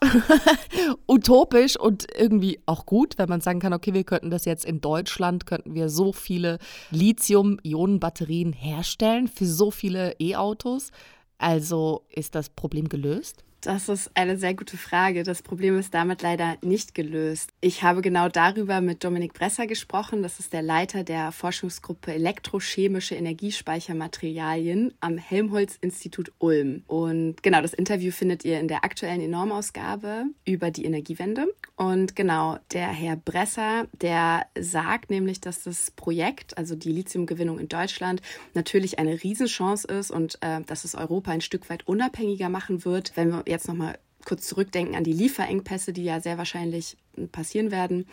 utopisch 1.07 1.77
und 1.77 2.07
irgendwie 2.17 2.59
auch 2.65 2.85
gut, 2.85 3.17
wenn 3.17 3.29
man 3.29 3.41
sagen 3.41 3.59
kann, 3.59 3.73
okay, 3.73 3.93
wir 3.93 4.03
könnten 4.03 4.31
das 4.31 4.45
jetzt 4.45 4.65
in 4.65 4.81
Deutschland, 4.81 5.45
könnten 5.45 5.75
wir 5.75 5.89
so 5.89 6.11
viele 6.11 6.57
Lithium-Ionen-Batterien 6.91 8.53
herstellen 8.53 9.27
für 9.27 9.45
so 9.45 9.71
viele 9.71 10.15
E-Autos. 10.19 10.91
Also 11.37 12.05
ist 12.09 12.33
das 12.35 12.49
Problem 12.49 12.89
gelöst? 12.89 13.43
Das 13.61 13.89
ist 13.89 14.11
eine 14.13 14.37
sehr 14.37 14.53
gute 14.53 14.77
Frage. 14.77 15.23
Das 15.23 15.41
Problem 15.41 15.79
ist 15.79 15.93
damit 15.93 16.21
leider 16.21 16.57
nicht 16.61 16.93
gelöst. 16.93 17.49
Ich 17.59 17.81
habe 17.81 18.01
genau 18.01 18.29
darüber 18.29 18.81
mit 18.81 19.03
Dominik 19.03 19.33
Bresser 19.33 19.65
gesprochen. 19.65 20.21
Das 20.21 20.39
ist 20.39 20.53
der 20.53 20.61
Leiter 20.61 21.03
der 21.03 21.31
Forschungsgruppe 21.31 22.13
Elektrochemische 22.13 23.15
Energiespeichermaterialien 23.15 24.93
am 24.99 25.17
Helmholtz-Institut 25.17 26.31
Ulm. 26.37 26.83
Und 26.85 27.41
genau, 27.41 27.61
das 27.61 27.73
Interview 27.73 28.11
findet 28.11 28.45
ihr 28.45 28.59
in 28.59 28.67
der 28.67 28.83
aktuellen 28.83 29.21
Enormausgabe 29.21 30.25
über 30.45 30.69
die 30.69 30.85
Energiewende. 30.85 31.47
Und 31.75 32.15
genau, 32.15 32.59
der 32.73 32.87
Herr 32.87 33.15
Bresser, 33.15 33.87
der 34.01 34.45
sagt 34.59 35.09
nämlich, 35.09 35.41
dass 35.41 35.63
das 35.63 35.91
Projekt, 35.91 36.57
also 36.57 36.75
die 36.75 36.91
Lithiumgewinnung 36.91 37.57
in 37.57 37.69
Deutschland, 37.69 38.21
natürlich 38.53 38.99
eine 38.99 39.23
Riesenchance 39.23 39.87
ist 39.87 40.11
und 40.11 40.37
äh, 40.41 40.61
dass 40.61 40.85
es 40.85 40.93
Europa 40.93 41.31
ein 41.31 41.41
Stück 41.41 41.69
weit 41.69 41.87
unabhängiger 41.87 42.49
machen 42.49 42.85
wird, 42.85 43.13
wenn 43.15 43.31
wir 43.31 43.47
jetzt 43.57 43.67
nochmal 43.67 43.97
kurz 44.27 44.45
zurückdenken 44.47 44.95
an 44.95 45.05
die 45.05 45.13
Lieferengpässe, 45.13 45.93
die 45.93 46.03
ja 46.03 46.19
sehr 46.19 46.37
wahrscheinlich 46.37 46.97
passieren 47.31 47.71
werden. 47.71 48.05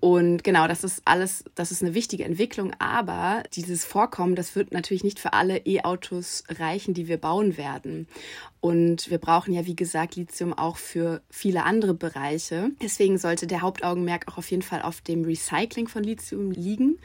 Und 0.00 0.42
genau, 0.42 0.66
das 0.66 0.82
ist 0.82 1.02
alles, 1.04 1.44
das 1.54 1.70
ist 1.70 1.82
eine 1.82 1.94
wichtige 1.94 2.24
Entwicklung, 2.24 2.72
aber 2.80 3.44
dieses 3.54 3.84
Vorkommen, 3.84 4.34
das 4.34 4.56
wird 4.56 4.72
natürlich 4.72 5.04
nicht 5.04 5.20
für 5.20 5.32
alle 5.32 5.58
E-Autos 5.58 6.42
reichen, 6.48 6.94
die 6.94 7.06
wir 7.06 7.16
bauen 7.16 7.56
werden. 7.56 8.08
Und 8.60 9.08
wir 9.08 9.18
brauchen 9.18 9.54
ja, 9.54 9.64
wie 9.64 9.76
gesagt, 9.76 10.16
Lithium 10.16 10.52
auch 10.52 10.76
für 10.76 11.22
viele 11.30 11.62
andere 11.62 11.94
Bereiche. 11.94 12.70
Deswegen 12.82 13.16
sollte 13.16 13.46
der 13.46 13.62
Hauptaugenmerk 13.62 14.26
auch 14.28 14.38
auf 14.38 14.50
jeden 14.50 14.62
Fall 14.62 14.82
auf 14.82 15.00
dem 15.00 15.24
Recycling 15.24 15.86
von 15.86 16.02
Lithium 16.02 16.50
liegen 16.50 16.98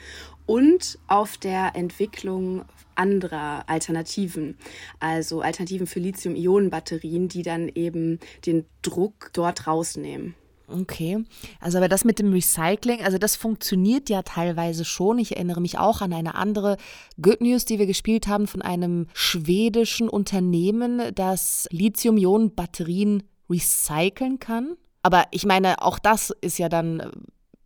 und 0.47 0.97
auf 1.07 1.37
der 1.37 1.75
Entwicklung 1.75 2.65
anderer 2.95 3.69
Alternativen, 3.69 4.57
also 4.99 5.41
Alternativen 5.41 5.85
für 5.85 5.99
Lithium-Ionen-Batterien, 5.99 7.27
die 7.27 7.43
dann 7.43 7.69
eben 7.69 8.19
den 8.45 8.65
Druck 8.81 9.29
dort 9.33 9.67
rausnehmen. 9.67 10.33
Okay, 10.69 11.23
also 11.61 11.77
aber 11.77 11.87
das 11.87 12.03
mit 12.03 12.19
dem 12.19 12.33
Recycling, 12.33 13.01
also 13.01 13.17
das 13.17 13.37
funktioniert 13.37 14.09
ja 14.09 14.21
teilweise 14.23 14.83
schon. 14.83 15.17
Ich 15.17 15.37
erinnere 15.37 15.61
mich 15.61 15.77
auch 15.77 16.01
an 16.01 16.11
eine 16.11 16.35
andere 16.35 16.75
Good 17.21 17.39
News, 17.39 17.63
die 17.63 17.79
wir 17.79 17.85
gespielt 17.85 18.27
haben 18.27 18.47
von 18.47 18.61
einem 18.61 19.07
schwedischen 19.13 20.09
Unternehmen, 20.09 21.15
das 21.15 21.69
Lithium-Ionen-Batterien 21.71 23.23
recyceln 23.49 24.39
kann. 24.39 24.75
Aber 25.03 25.23
ich 25.31 25.45
meine, 25.45 25.81
auch 25.81 25.99
das 25.99 26.33
ist 26.41 26.57
ja 26.57 26.67
dann, 26.67 27.13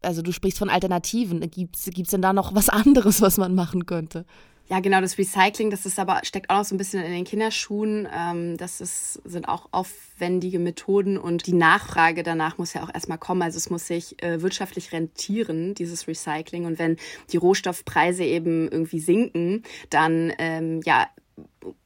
also 0.02 0.22
du 0.22 0.32
sprichst 0.32 0.60
von 0.60 0.70
Alternativen. 0.70 1.40
Gibt 1.50 1.78
es 1.78 2.10
denn 2.12 2.22
da 2.22 2.34
noch 2.34 2.56
was 2.56 2.70
anderes, 2.70 3.22
was 3.22 3.38
man 3.38 3.56
machen 3.56 3.86
könnte? 3.86 4.26
Ja, 4.72 4.80
genau, 4.80 5.02
das 5.02 5.18
Recycling, 5.18 5.70
das 5.70 5.86
ist 5.86 6.00
aber, 6.00 6.22
steckt 6.24 6.50
auch 6.50 6.60
noch 6.60 6.64
so 6.64 6.74
ein 6.74 6.78
bisschen 6.78 7.04
in 7.04 7.12
den 7.12 7.26
Kinderschuhen. 7.26 8.08
Ähm, 8.16 8.56
das 8.56 8.80
ist, 8.80 9.16
sind 9.26 9.50
auch 9.50 9.68
aufwendige 9.72 10.60
Methoden 10.60 11.18
und 11.18 11.46
die 11.46 11.54
Nachfrage 11.54 12.24
danach 12.24 12.58
muss 12.58 12.74
ja 12.74 12.82
auch 12.82 12.94
erstmal 12.94 13.18
kommen. 13.18 13.42
Also 13.42 13.58
es 13.58 13.70
muss 13.70 13.88
sich 13.88 14.24
äh, 14.24 14.42
wirtschaftlich 14.42 14.94
rentieren, 14.94 15.76
dieses 15.76 16.08
Recycling. 16.08 16.64
Und 16.64 16.80
wenn 16.80 16.96
die 17.34 17.38
Rohstoffpreise 17.38 18.24
eben 18.24 18.70
irgendwie 18.70 19.02
sinken, 19.02 19.64
dann 19.90 20.32
ähm, 20.38 20.80
ja, 20.86 21.08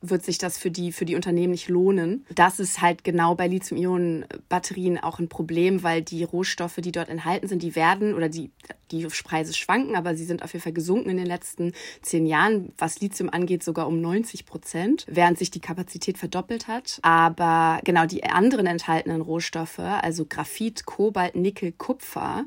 wird 0.02 0.24
sich 0.24 0.38
das 0.38 0.58
für 0.58 0.72
die, 0.72 0.92
für 0.92 1.06
die 1.06 1.16
Unternehmen 1.16 1.52
nicht 1.52 1.68
lohnen. 1.68 2.26
Das 2.34 2.60
ist 2.60 2.82
halt 2.82 3.04
genau 3.04 3.36
bei 3.36 3.48
Lithium-Ionen-Batterien 3.48 5.00
auch 5.00 5.20
ein 5.20 5.30
Problem, 5.30 5.84
weil 5.84 6.02
die 6.02 6.24
Rohstoffe, 6.24 6.78
die 6.78 6.92
dort 6.92 7.10
enthalten 7.10 7.48
sind, 7.48 7.64
die 7.64 7.76
werden 7.76 8.14
oder 8.14 8.30
die, 8.30 8.52
die 8.92 9.06
Preise 9.24 9.54
schwanken, 9.54 9.96
aber 9.96 10.16
sie 10.16 10.26
sind 10.26 10.44
auf 10.44 10.54
jeden 10.54 10.64
Fall 10.64 10.74
gesunken 10.74 11.10
in 11.10 11.18
den 11.18 11.26
letzten 11.26 11.74
zehn 12.02 12.26
Jahren, 12.26 12.74
was 12.78 13.00
Lithium 13.00 13.30
angeht, 13.30 13.64
sogar 13.64 13.88
um 13.88 14.00
90 14.00 14.46
Prozent, 14.46 15.06
während 15.10 15.38
sich 15.38 15.52
die 15.52 15.62
Kapazität 15.62 16.18
verdoppelt 16.18 16.68
hat. 16.68 17.00
Aber 17.02 17.80
genau 17.84 18.06
die 18.06 18.24
anderen 18.24 18.68
enthaltenen 18.68 19.22
Rohstoffe, 19.22 19.80
also 19.80 20.26
Graphit, 20.26 20.86
Kobalt, 20.86 21.36
Nickel, 21.36 21.72
Kupfer, 21.72 22.46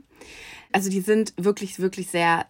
also 0.73 0.91
die 0.91 1.01
sind 1.01 1.33
wirklich, 1.37 1.79
wirklich 1.79 2.09
sehr 2.09 2.47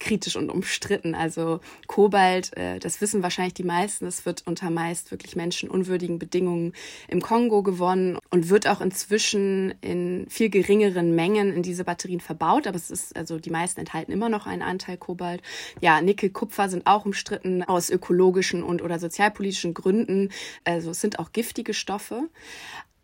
kritisch 0.00 0.34
und 0.34 0.50
umstritten. 0.50 1.14
Also 1.14 1.60
Kobalt, 1.86 2.56
äh, 2.56 2.80
das 2.80 3.00
wissen 3.00 3.22
wahrscheinlich 3.22 3.54
die 3.54 3.62
meisten, 3.62 4.06
es 4.06 4.26
wird 4.26 4.42
unter 4.46 4.70
meist 4.70 5.10
wirklich 5.10 5.36
menschenunwürdigen 5.36 6.18
Bedingungen 6.18 6.72
im 7.06 7.20
Kongo 7.20 7.62
gewonnen 7.62 8.18
und 8.30 8.48
wird 8.48 8.66
auch 8.66 8.80
inzwischen 8.80 9.74
in 9.82 10.26
viel 10.28 10.50
geringeren 10.50 11.14
Mengen 11.14 11.52
in 11.52 11.62
diese 11.62 11.84
Batterien 11.84 12.20
verbaut. 12.20 12.66
Aber 12.66 12.76
es 12.76 12.90
ist, 12.90 13.16
also 13.16 13.38
die 13.38 13.50
meisten 13.50 13.78
enthalten 13.78 14.10
immer 14.10 14.28
noch 14.28 14.46
einen 14.46 14.62
Anteil 14.62 14.96
Kobalt. 14.96 15.42
Ja, 15.80 16.00
Nickel, 16.00 16.30
Kupfer 16.30 16.68
sind 16.68 16.86
auch 16.86 17.04
umstritten 17.04 17.62
aus 17.62 17.90
ökologischen 17.90 18.62
und 18.62 18.82
oder 18.82 18.98
sozialpolitischen 18.98 19.74
Gründen. 19.74 20.30
Also 20.64 20.90
es 20.90 21.00
sind 21.00 21.18
auch 21.18 21.32
giftige 21.32 21.74
Stoffe. 21.74 22.28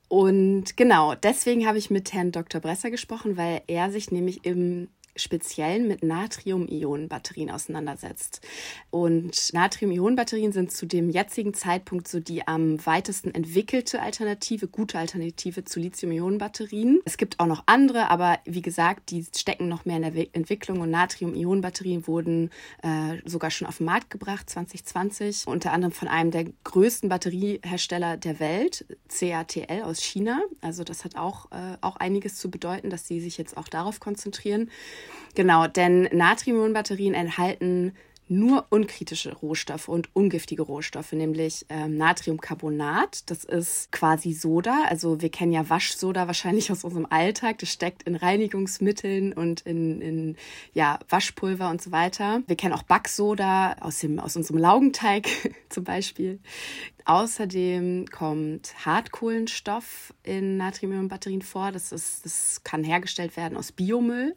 Und 0.08 0.76
genau, 0.76 1.14
deswegen 1.14 1.66
habe 1.66 1.78
ich 1.78 1.90
mit 1.90 2.12
Herrn 2.12 2.32
Dr. 2.32 2.60
Bresser 2.60 2.90
gesprochen, 2.90 3.36
weil 3.36 3.62
er 3.66 3.90
sich 3.90 4.12
nämlich 4.12 4.44
im 4.44 4.88
Speziellen 5.16 5.88
mit 5.88 6.02
Natrium-Ionen-Batterien 6.02 7.50
auseinandersetzt. 7.50 8.40
Und 8.90 9.52
Natrium-Ionen-Batterien 9.52 10.52
sind 10.52 10.72
zu 10.72 10.86
dem 10.86 11.10
jetzigen 11.10 11.54
Zeitpunkt 11.54 12.08
so 12.08 12.20
die 12.20 12.46
am 12.46 12.84
weitesten 12.84 13.34
entwickelte 13.34 14.00
Alternative, 14.00 14.68
gute 14.68 14.98
Alternative 14.98 15.64
zu 15.64 15.80
Lithium-Ionen-Batterien. 15.80 17.00
Es 17.04 17.16
gibt 17.16 17.40
auch 17.40 17.46
noch 17.46 17.64
andere, 17.66 18.10
aber 18.10 18.38
wie 18.44 18.62
gesagt, 18.62 19.10
die 19.10 19.26
stecken 19.34 19.68
noch 19.68 19.84
mehr 19.84 19.96
in 19.96 20.02
der 20.02 20.34
Entwicklung 20.34 20.80
und 20.80 20.90
Natrium-Ionen-Batterien 20.90 22.06
wurden 22.06 22.50
äh, 22.82 23.18
sogar 23.24 23.50
schon 23.50 23.66
auf 23.66 23.78
den 23.78 23.86
Markt 23.86 24.10
gebracht 24.10 24.48
2020, 24.50 25.46
unter 25.46 25.72
anderem 25.72 25.92
von 25.92 26.08
einem 26.08 26.30
der 26.30 26.46
größten 26.64 27.08
Batteriehersteller 27.08 28.16
der 28.16 28.40
Welt, 28.40 28.86
CATL 29.08 29.82
aus 29.82 30.00
China. 30.00 30.40
Also 30.60 30.84
das 30.84 31.04
hat 31.04 31.16
auch, 31.16 31.50
äh, 31.52 31.76
auch 31.80 31.96
einiges 31.96 32.36
zu 32.36 32.50
bedeuten, 32.50 32.90
dass 32.90 33.06
sie 33.06 33.20
sich 33.20 33.38
jetzt 33.38 33.56
auch 33.56 33.68
darauf 33.68 34.00
konzentrieren. 34.00 34.70
Genau, 35.34 35.66
denn 35.66 36.08
Natriumionbatterien 36.12 37.14
enthalten 37.14 37.92
nur 38.28 38.66
unkritische 38.70 39.34
Rohstoffe 39.34 39.88
und 39.88 40.14
ungiftige 40.14 40.62
Rohstoffe, 40.62 41.12
nämlich 41.12 41.64
ähm, 41.68 41.96
Natriumcarbonat. 41.96 43.30
Das 43.30 43.44
ist 43.44 43.92
quasi 43.92 44.32
Soda. 44.32 44.84
Also 44.88 45.20
wir 45.20 45.30
kennen 45.30 45.52
ja 45.52 45.68
Waschsoda 45.68 46.26
wahrscheinlich 46.26 46.72
aus 46.72 46.84
unserem 46.84 47.06
Alltag. 47.08 47.58
Das 47.58 47.70
steckt 47.70 48.02
in 48.02 48.16
Reinigungsmitteln 48.16 49.32
und 49.32 49.60
in, 49.62 50.00
in 50.00 50.36
ja, 50.74 50.98
Waschpulver 51.08 51.70
und 51.70 51.80
so 51.80 51.92
weiter. 51.92 52.42
Wir 52.46 52.56
kennen 52.56 52.74
auch 52.74 52.82
Backsoda 52.82 53.76
aus, 53.80 54.00
dem, 54.00 54.18
aus 54.18 54.36
unserem 54.36 54.58
Laugenteig 54.58 55.28
zum 55.68 55.84
Beispiel. 55.84 56.40
Außerdem 57.04 58.06
kommt 58.10 58.74
Hartkohlenstoff 58.84 60.12
in 60.24 60.56
Natriumbatterien 60.56 61.42
vor. 61.42 61.70
Das, 61.70 61.92
ist, 61.92 62.24
das 62.24 62.62
kann 62.64 62.82
hergestellt 62.82 63.36
werden 63.36 63.56
aus 63.56 63.70
Biomüll 63.70 64.34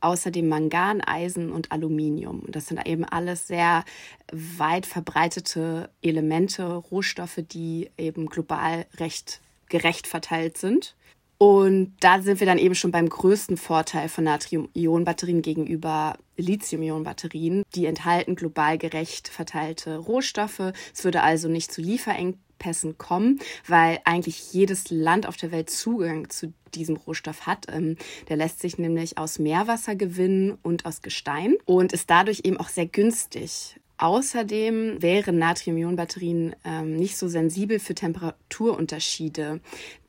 außerdem 0.00 0.48
Mangan, 0.48 1.00
Eisen 1.00 1.50
und 1.52 1.72
Aluminium. 1.72 2.40
Und 2.40 2.56
das 2.56 2.66
sind 2.66 2.86
eben 2.86 3.04
alles 3.04 3.46
sehr 3.46 3.84
weit 4.32 4.86
verbreitete 4.86 5.90
Elemente, 6.02 6.64
Rohstoffe, 6.64 7.40
die 7.50 7.90
eben 7.98 8.26
global 8.26 8.86
recht 8.98 9.40
gerecht 9.68 10.06
verteilt 10.06 10.58
sind. 10.58 10.96
Und 11.38 11.94
da 12.00 12.20
sind 12.20 12.38
wir 12.40 12.46
dann 12.46 12.58
eben 12.58 12.74
schon 12.74 12.90
beim 12.90 13.08
größten 13.08 13.56
Vorteil 13.56 14.10
von 14.10 14.24
Natrium-Ionen-Batterien 14.24 15.40
gegenüber 15.40 16.18
Lithium-Ionen-Batterien. 16.36 17.62
Die 17.74 17.86
enthalten 17.86 18.36
global 18.36 18.76
gerecht 18.76 19.28
verteilte 19.28 19.96
Rohstoffe. 19.96 20.74
Es 20.92 21.02
würde 21.02 21.22
also 21.22 21.48
nicht 21.48 21.72
zu 21.72 21.80
Lieferengpässen 21.80 22.49
kommen, 22.98 23.40
weil 23.66 23.98
eigentlich 24.04 24.52
jedes 24.52 24.90
Land 24.90 25.26
auf 25.26 25.36
der 25.36 25.50
Welt 25.50 25.70
Zugang 25.70 26.30
zu 26.30 26.52
diesem 26.74 26.96
Rohstoff 26.96 27.46
hat. 27.46 27.66
Ähm, 27.72 27.96
der 28.28 28.36
lässt 28.36 28.60
sich 28.60 28.78
nämlich 28.78 29.18
aus 29.18 29.38
Meerwasser 29.38 29.96
gewinnen 29.96 30.56
und 30.62 30.86
aus 30.86 31.02
Gestein 31.02 31.56
und 31.64 31.92
ist 31.92 32.10
dadurch 32.10 32.42
eben 32.44 32.58
auch 32.58 32.68
sehr 32.68 32.86
günstig. 32.86 33.80
Außerdem 34.00 35.02
wären 35.02 35.36
Natrium-Ionen-Batterien 35.38 36.56
ähm, 36.64 36.96
nicht 36.96 37.18
so 37.18 37.28
sensibel 37.28 37.78
für 37.78 37.94
Temperaturunterschiede. 37.94 39.60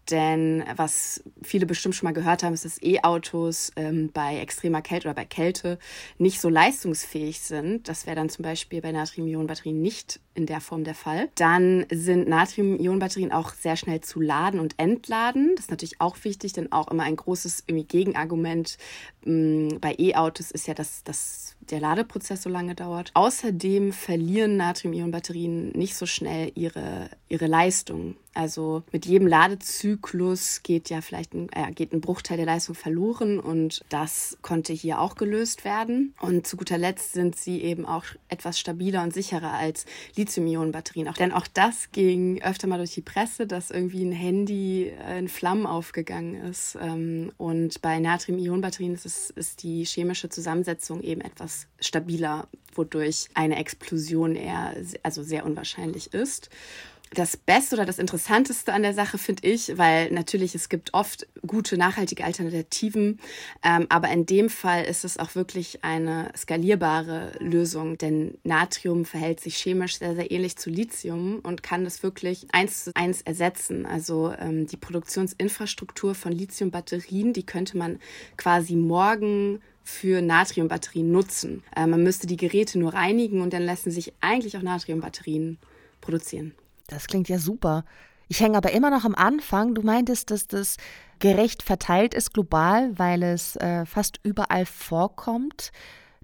Denn 0.09 0.63
was 0.75 1.23
viele 1.43 1.65
bestimmt 1.65 1.95
schon 1.95 2.07
mal 2.07 2.13
gehört 2.13 2.43
haben, 2.43 2.53
ist, 2.53 2.65
dass 2.65 2.81
E-Autos 2.81 3.71
ähm, 3.75 4.09
bei 4.11 4.39
extremer 4.39 4.81
Kälte 4.81 5.07
oder 5.07 5.15
bei 5.15 5.25
Kälte 5.25 5.77
nicht 6.17 6.41
so 6.41 6.49
leistungsfähig 6.49 7.39
sind. 7.39 7.87
Das 7.87 8.05
wäre 8.05 8.15
dann 8.15 8.29
zum 8.29 8.43
Beispiel 8.43 8.81
bei 8.81 8.91
Natrium-Ionen-Batterien 8.91 9.81
nicht 9.81 10.19
in 10.33 10.45
der 10.47 10.59
Form 10.59 10.83
der 10.83 10.95
Fall. 10.95 11.29
Dann 11.35 11.85
sind 11.91 12.27
Natrium-Ionen-Batterien 12.27 13.31
auch 13.31 13.53
sehr 13.53 13.75
schnell 13.75 14.01
zu 14.01 14.19
laden 14.21 14.59
und 14.59 14.73
entladen. 14.77 15.53
Das 15.55 15.65
ist 15.65 15.71
natürlich 15.71 16.01
auch 16.01 16.17
wichtig, 16.23 16.53
denn 16.53 16.71
auch 16.71 16.87
immer 16.89 17.03
ein 17.03 17.15
großes 17.15 17.65
Gegenargument 17.67 18.77
ähm, 19.25 19.77
bei 19.79 19.95
E-Autos 19.97 20.51
ist 20.51 20.67
ja, 20.67 20.73
dass, 20.73 21.03
dass 21.03 21.55
der 21.69 21.79
Ladeprozess 21.79 22.43
so 22.43 22.49
lange 22.49 22.75
dauert. 22.75 23.11
Außerdem 23.13 23.93
verlieren 23.93 24.57
Natrium-Ionen-Batterien 24.57 25.71
nicht 25.71 25.95
so 25.95 26.05
schnell 26.05 26.51
ihre, 26.55 27.09
ihre 27.29 27.47
Leistung. 27.47 28.15
Also 28.33 28.83
mit 28.93 29.05
jedem 29.05 29.27
Ladezyklus 29.27 30.63
geht 30.63 30.89
ja 30.89 31.01
vielleicht 31.01 31.33
ein, 31.33 31.49
äh, 31.51 31.71
geht 31.73 31.91
ein 31.91 31.99
Bruchteil 31.99 32.37
der 32.37 32.45
Leistung 32.45 32.75
verloren 32.75 33.39
und 33.39 33.81
das 33.89 34.37
konnte 34.41 34.71
hier 34.71 35.01
auch 35.01 35.15
gelöst 35.15 35.65
werden. 35.65 36.13
Und 36.21 36.47
zu 36.47 36.55
guter 36.55 36.77
Letzt 36.77 37.11
sind 37.11 37.35
sie 37.35 37.61
eben 37.61 37.85
auch 37.85 38.05
etwas 38.29 38.57
stabiler 38.57 39.03
und 39.03 39.13
sicherer 39.13 39.51
als 39.51 39.85
Lithium-Ionen-Batterien. 40.15 41.09
Auch, 41.09 41.15
denn 41.15 41.33
auch 41.33 41.47
das 41.47 41.91
ging 41.91 42.41
öfter 42.41 42.67
mal 42.67 42.77
durch 42.77 42.93
die 42.93 43.01
Presse, 43.01 43.47
dass 43.47 43.69
irgendwie 43.69 44.05
ein 44.05 44.13
Handy 44.13 44.93
in 45.17 45.27
Flammen 45.27 45.65
aufgegangen 45.65 46.35
ist. 46.35 46.77
Ähm, 46.81 47.33
und 47.37 47.81
bei 47.81 47.99
Natrium-Ionen-Batterien 47.99 48.93
ist, 48.93 49.31
ist 49.31 49.63
die 49.63 49.83
chemische 49.83 50.29
Zusammensetzung 50.29 51.01
eben 51.01 51.19
etwas 51.19 51.50
stabiler, 51.79 52.47
wodurch 52.73 53.27
eine 53.33 53.57
Explosion 53.57 54.35
eher 54.35 54.75
also 55.03 55.23
sehr 55.23 55.45
unwahrscheinlich 55.45 56.13
ist 56.13 56.49
das 57.13 57.35
Beste 57.35 57.75
oder 57.75 57.85
das 57.85 57.99
Interessanteste 57.99 58.71
an 58.71 58.83
der 58.83 58.93
Sache 58.93 59.17
finde 59.17 59.45
ich, 59.45 59.77
weil 59.77 60.11
natürlich 60.11 60.55
es 60.55 60.69
gibt 60.69 60.93
oft 60.93 61.27
gute 61.45 61.77
nachhaltige 61.77 62.23
Alternativen, 62.23 63.19
ähm, 63.63 63.85
aber 63.89 64.09
in 64.09 64.25
dem 64.25 64.49
Fall 64.49 64.85
ist 64.85 65.03
es 65.03 65.19
auch 65.19 65.35
wirklich 65.35 65.83
eine 65.83 66.31
skalierbare 66.37 67.33
Lösung, 67.39 67.97
denn 67.97 68.37
Natrium 68.43 69.03
verhält 69.03 69.41
sich 69.41 69.57
chemisch 69.57 69.97
sehr, 69.97 70.15
sehr 70.15 70.31
ähnlich 70.31 70.55
zu 70.55 70.69
Lithium 70.69 71.39
und 71.39 71.63
kann 71.63 71.83
das 71.83 72.01
wirklich 72.01 72.47
eins 72.53 72.85
zu 72.85 72.91
eins 72.95 73.21
ersetzen. 73.21 73.85
Also 73.85 74.33
ähm, 74.39 74.67
die 74.67 74.77
Produktionsinfrastruktur 74.77 76.15
von 76.15 76.31
Lithiumbatterien, 76.31 77.33
die 77.33 77.45
könnte 77.45 77.77
man 77.77 77.99
quasi 78.37 78.75
morgen 78.77 79.59
für 79.91 80.21
Natriumbatterien 80.21 81.11
nutzen. 81.11 81.63
Äh, 81.75 81.85
man 81.85 82.03
müsste 82.03 82.27
die 82.27 82.37
Geräte 82.37 82.79
nur 82.79 82.93
reinigen 82.93 83.41
und 83.41 83.53
dann 83.53 83.63
lassen 83.63 83.91
sich 83.91 84.13
eigentlich 84.21 84.57
auch 84.57 84.61
Natriumbatterien 84.61 85.59
produzieren. 85.99 86.53
Das 86.87 87.07
klingt 87.07 87.29
ja 87.29 87.37
super. 87.37 87.85
Ich 88.27 88.39
hänge 88.39 88.57
aber 88.57 88.71
immer 88.71 88.89
noch 88.89 89.03
am 89.03 89.15
Anfang. 89.15 89.75
Du 89.75 89.81
meintest, 89.81 90.31
dass 90.31 90.47
das 90.47 90.77
gerecht 91.19 91.63
verteilt 91.63 92.13
ist 92.13 92.33
global, 92.33 92.97
weil 92.97 93.23
es 93.23 93.55
äh, 93.57 93.85
fast 93.85 94.19
überall 94.23 94.65
vorkommt. 94.65 95.71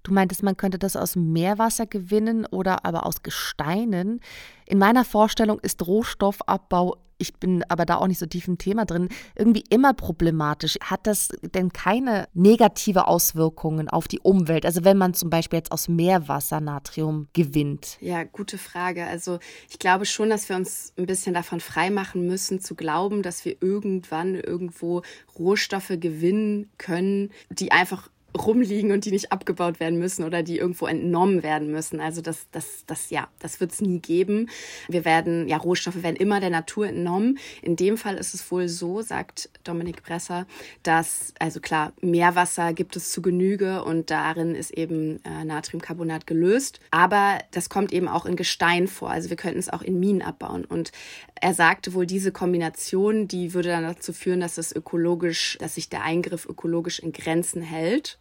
Du 0.08 0.14
meintest, 0.14 0.42
man 0.42 0.56
könnte 0.56 0.80
das 0.80 0.96
aus 0.96 1.18
Meerwasser 1.18 1.86
gewinnen 1.86 2.46
oder 2.46 2.86
aber 2.86 3.06
aus 3.06 3.24
Gesteinen. 3.24 4.22
In 4.66 4.78
meiner 4.78 5.04
Vorstellung 5.04 5.60
ist 5.60 5.86
Rohstoffabbau 5.86 6.96
ich 7.20 7.34
bin 7.34 7.64
aber 7.68 7.86
da 7.86 7.98
auch 7.98 8.08
nicht 8.08 8.20
so 8.20 8.26
tief 8.26 8.48
im 8.48 8.58
Thema 8.58 8.86
drin, 8.86 9.10
irgendwie 9.36 9.64
immer 9.70 9.94
problematisch. 9.94 10.78
Hat 10.82 11.08
das 11.08 11.30
denn 11.42 11.74
keine 11.74 12.28
negative 12.34 13.08
Auswirkungen 13.08 13.90
auf 13.90 14.08
die 14.08 14.20
Umwelt? 14.20 14.66
Also 14.66 14.84
wenn 14.84 14.98
man 14.98 15.16
zum 15.16 15.30
Beispiel 15.30 15.58
jetzt 15.58 15.72
aus 15.72 15.88
Meerwasser 15.88 16.60
Natrium 16.60 17.28
gewinnt? 17.34 17.98
Ja, 18.02 18.24
gute 18.24 18.58
Frage. 18.58 19.06
Also 19.06 19.40
ich 19.68 19.80
glaube 19.80 20.06
schon, 20.06 20.30
dass 20.30 20.48
wir 20.50 20.56
uns 20.56 20.94
ein 20.98 21.08
bisschen 21.08 21.34
davon 21.34 21.60
freimachen 21.60 22.28
müssen, 22.28 22.60
zu 22.60 22.76
glauben, 22.76 23.24
dass 23.24 23.46
wir 23.46 23.58
irgendwann 23.62 24.36
irgendwo 24.36 25.02
Rohstoffe 25.38 25.94
gewinnen 26.00 26.70
können, 26.78 27.32
die 27.50 27.72
einfach 27.72 28.10
rumliegen 28.46 28.92
und 28.92 29.06
die 29.06 29.12
nicht 29.12 29.32
abgebaut 29.32 29.80
werden 29.80 30.00
müssen 30.00 30.24
oder 30.24 30.44
die 30.44 30.58
irgendwo 30.58 30.88
entnommen 30.88 31.44
werden 31.44 31.72
müssen. 31.72 32.00
Also 32.00 32.22
das, 32.22 32.48
das, 32.52 32.84
das, 32.86 33.10
ja, 33.10 33.28
das 33.40 33.60
wird 33.60 33.72
es 33.72 33.82
nie 33.82 34.00
geben. 34.00 34.50
Wir 34.88 35.06
werden, 35.06 35.48
ja, 35.48 35.58
Rohstoffe 35.58 36.04
werden 36.04 36.16
immer 36.16 36.40
der 36.40 36.50
Natur 36.50 36.88
entnommen. 36.88 37.38
In 37.62 37.76
dem 37.76 37.98
Fall 37.98 38.16
ist 38.16 38.34
es 38.34 38.50
wohl 38.52 38.68
so, 38.68 39.02
sagt 39.02 39.50
Dominik 39.64 40.04
Bresser, 40.04 40.46
dass, 40.84 41.34
also 41.40 41.60
klar, 41.60 41.94
Meerwasser 42.02 42.74
gibt 42.74 42.96
es 42.96 43.12
zu 43.12 43.22
Genüge 43.22 43.84
und 43.84 44.12
darin 44.12 44.56
ist 44.56 44.72
eben 44.72 45.20
äh, 45.24 45.44
Natriumcarbonat 45.44 46.28
gelöst. 46.28 46.80
Aber 46.92 47.40
das 47.52 47.70
kommt 47.70 47.92
eben 47.94 48.08
auch 48.08 48.26
in 48.26 48.36
Gestein 48.36 48.88
vor. 48.88 49.10
Also 49.10 49.30
wir 49.30 49.38
könnten 49.38 49.60
es 49.60 49.70
auch 49.70 49.82
in 49.82 50.00
Minen 50.00 50.22
abbauen. 50.22 50.66
Und 50.66 50.92
er 51.36 51.54
sagte 51.54 51.94
wohl, 51.94 52.06
diese 52.06 52.32
Kombination, 52.32 53.28
die 53.28 53.54
würde 53.54 53.70
dann 53.70 53.84
dazu 53.84 54.14
führen, 54.14 54.40
dass 54.40 54.58
es 54.58 54.76
ökologisch, 54.76 55.58
dass 55.60 55.76
sich 55.76 55.90
der 55.90 56.04
Eingriff 56.04 56.48
ökologisch 56.48 57.00
in 57.00 57.12
Grenzen 57.12 57.62
hält. 57.62 58.18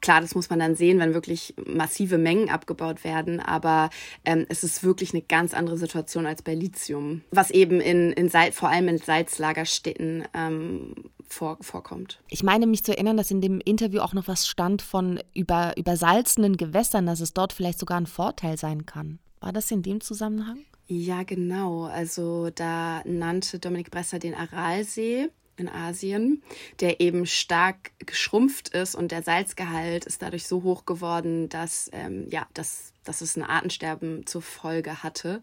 Klar, 0.00 0.22
das 0.22 0.34
muss 0.34 0.48
man 0.48 0.58
dann 0.58 0.76
sehen, 0.76 0.98
wenn 0.98 1.12
wirklich 1.12 1.54
massive 1.66 2.16
Mengen 2.16 2.48
abgebaut 2.48 3.04
werden, 3.04 3.38
aber 3.38 3.90
ähm, 4.24 4.46
es 4.48 4.64
ist 4.64 4.82
wirklich 4.82 5.12
eine 5.12 5.22
ganz 5.22 5.52
andere 5.52 5.76
Situation 5.76 6.24
als 6.24 6.40
bei 6.40 6.54
Lithium, 6.54 7.20
was 7.30 7.50
eben 7.50 7.80
in, 7.80 8.12
in 8.12 8.30
Salz, 8.30 8.56
vor 8.56 8.70
allem 8.70 8.88
in 8.88 8.96
Salzlagerstädten 8.96 10.24
ähm, 10.32 10.94
vor, 11.28 11.58
vorkommt. 11.60 12.22
Ich 12.28 12.42
meine 12.42 12.66
mich 12.66 12.82
zu 12.82 12.92
erinnern, 12.92 13.18
dass 13.18 13.30
in 13.30 13.42
dem 13.42 13.60
Interview 13.60 14.00
auch 14.00 14.14
noch 14.14 14.26
was 14.26 14.48
stand 14.48 14.80
von 14.80 15.20
über, 15.34 15.76
übersalzenen 15.76 16.56
Gewässern, 16.56 17.04
dass 17.04 17.20
es 17.20 17.34
dort 17.34 17.52
vielleicht 17.52 17.78
sogar 17.78 18.00
ein 18.00 18.06
Vorteil 18.06 18.56
sein 18.56 18.86
kann. 18.86 19.18
War 19.40 19.52
das 19.52 19.70
in 19.70 19.82
dem 19.82 20.00
Zusammenhang? 20.00 20.64
Ja, 20.86 21.22
genau. 21.22 21.84
Also 21.84 22.50
da 22.50 23.02
nannte 23.04 23.58
Dominik 23.58 23.90
Bresser 23.90 24.18
den 24.18 24.34
Aralsee 24.34 25.28
in 25.56 25.68
Asien, 25.68 26.42
der 26.80 27.00
eben 27.00 27.26
stark 27.26 27.92
geschrumpft 27.98 28.70
ist 28.70 28.94
und 28.94 29.12
der 29.12 29.22
Salzgehalt 29.22 30.06
ist 30.06 30.22
dadurch 30.22 30.46
so 30.46 30.62
hoch 30.62 30.86
geworden, 30.86 31.48
dass, 31.48 31.90
ähm, 31.92 32.26
ja, 32.30 32.46
dass, 32.54 32.92
dass 33.04 33.20
es 33.20 33.36
ein 33.36 33.42
Artensterben 33.42 34.26
zur 34.26 34.42
Folge 34.42 35.02
hatte. 35.02 35.42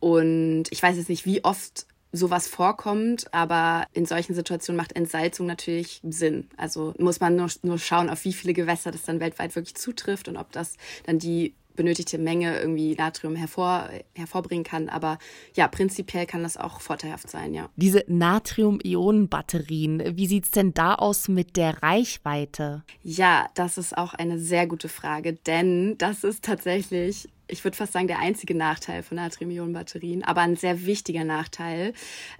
Und 0.00 0.64
ich 0.70 0.82
weiß 0.82 0.96
jetzt 0.96 1.08
nicht, 1.08 1.26
wie 1.26 1.44
oft 1.44 1.86
sowas 2.12 2.48
vorkommt, 2.48 3.32
aber 3.34 3.86
in 3.92 4.06
solchen 4.06 4.34
Situationen 4.34 4.76
macht 4.76 4.94
Entsalzung 4.94 5.46
natürlich 5.46 6.00
Sinn. 6.08 6.48
Also 6.56 6.94
muss 6.98 7.20
man 7.20 7.36
nur, 7.36 7.48
nur 7.62 7.78
schauen, 7.78 8.08
auf 8.08 8.24
wie 8.24 8.32
viele 8.32 8.54
Gewässer 8.54 8.90
das 8.90 9.02
dann 9.02 9.20
weltweit 9.20 9.54
wirklich 9.54 9.74
zutrifft 9.74 10.28
und 10.28 10.36
ob 10.36 10.52
das 10.52 10.76
dann 11.04 11.18
die 11.18 11.54
benötigte 11.76 12.18
Menge 12.18 12.58
irgendwie 12.58 12.94
Natrium 12.94 13.36
hervor, 13.36 13.88
hervorbringen 14.14 14.64
kann. 14.64 14.88
Aber 14.88 15.18
ja, 15.54 15.68
prinzipiell 15.68 16.26
kann 16.26 16.42
das 16.42 16.56
auch 16.56 16.80
vorteilhaft 16.80 17.30
sein, 17.30 17.54
ja. 17.54 17.68
Diese 17.76 18.04
Natrium-Ionen-Batterien, 18.08 20.16
wie 20.16 20.26
sieht 20.26 20.44
es 20.44 20.50
denn 20.50 20.74
da 20.74 20.94
aus 20.94 21.28
mit 21.28 21.56
der 21.56 21.82
Reichweite? 21.82 22.82
Ja, 23.02 23.48
das 23.54 23.78
ist 23.78 23.96
auch 23.96 24.14
eine 24.14 24.38
sehr 24.38 24.66
gute 24.66 24.88
Frage, 24.88 25.34
denn 25.34 25.96
das 25.98 26.24
ist 26.24 26.44
tatsächlich 26.44 27.28
ich 27.48 27.64
würde 27.64 27.76
fast 27.76 27.92
sagen, 27.92 28.08
der 28.08 28.18
einzige 28.18 28.54
Nachteil 28.54 29.02
von 29.02 29.16
Natrium-Ionen-Batterien, 29.16 30.24
aber 30.24 30.40
ein 30.40 30.56
sehr 30.56 30.86
wichtiger 30.86 31.24
Nachteil. 31.24 31.92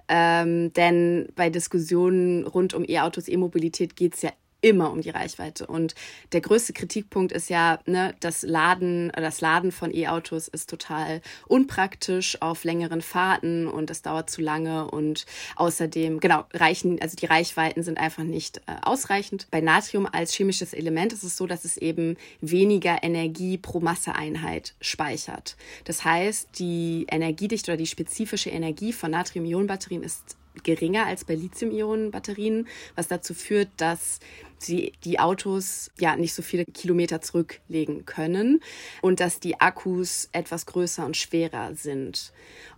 Ähm, 0.07 0.73
denn 0.73 1.27
bei 1.35 1.49
Diskussionen 1.49 2.45
rund 2.45 2.73
um 2.73 2.83
E-Autos, 2.87 3.27
E-Mobilität 3.27 3.95
geht 3.95 4.15
es 4.15 4.21
ja 4.21 4.31
immer 4.61 4.91
um 4.91 5.01
die 5.01 5.09
Reichweite. 5.09 5.67
Und 5.67 5.95
der 6.31 6.41
größte 6.41 6.73
Kritikpunkt 6.73 7.31
ist 7.31 7.49
ja, 7.49 7.79
ne, 7.85 8.15
das 8.19 8.41
Laden, 8.43 9.11
das 9.15 9.41
Laden 9.41 9.71
von 9.71 9.93
E-Autos 9.93 10.47
ist 10.47 10.69
total 10.69 11.21
unpraktisch 11.47 12.41
auf 12.41 12.63
längeren 12.63 13.01
Fahrten 13.01 13.67
und 13.67 13.91
es 13.91 14.01
dauert 14.01 14.29
zu 14.29 14.41
lange 14.41 14.89
und 14.89 15.25
außerdem, 15.55 16.19
genau, 16.19 16.45
reichen, 16.53 16.99
also 17.01 17.15
die 17.15 17.25
Reichweiten 17.27 17.83
sind 17.83 17.99
einfach 17.99 18.23
nicht 18.23 18.57
äh, 18.67 18.75
ausreichend. 18.81 19.47
Bei 19.51 19.61
Natrium 19.61 20.07
als 20.11 20.33
chemisches 20.33 20.73
Element 20.73 21.13
ist 21.13 21.23
es 21.23 21.37
so, 21.37 21.45
dass 21.45 21.65
es 21.65 21.77
eben 21.77 22.17
weniger 22.41 23.03
Energie 23.03 23.57
pro 23.57 23.79
Masseeinheit 23.79 24.73
speichert. 24.81 25.55
Das 25.83 26.03
heißt, 26.03 26.49
die 26.59 27.05
Energiedichte 27.09 27.71
oder 27.71 27.77
die 27.77 27.87
spezifische 27.87 28.49
Energie 28.49 28.93
von 28.93 29.11
Natrium-Ionen-Batterien 29.11 30.03
ist 30.03 30.37
geringer 30.63 31.05
als 31.05 31.25
bei 31.25 31.35
Lithium-Ionen-Batterien, 31.35 32.67
was 32.95 33.07
dazu 33.07 33.33
führt, 33.33 33.69
dass 33.77 34.19
sie 34.59 34.93
die 35.03 35.19
Autos 35.19 35.91
ja 35.99 36.15
nicht 36.15 36.33
so 36.33 36.41
viele 36.41 36.65
Kilometer 36.65 37.21
zurücklegen 37.21 38.05
können 38.05 38.61
und 39.01 39.19
dass 39.19 39.39
die 39.39 39.59
Akkus 39.59 40.29
etwas 40.31 40.65
größer 40.65 41.05
und 41.05 41.15
schwerer 41.17 41.75
sind. 41.75 42.31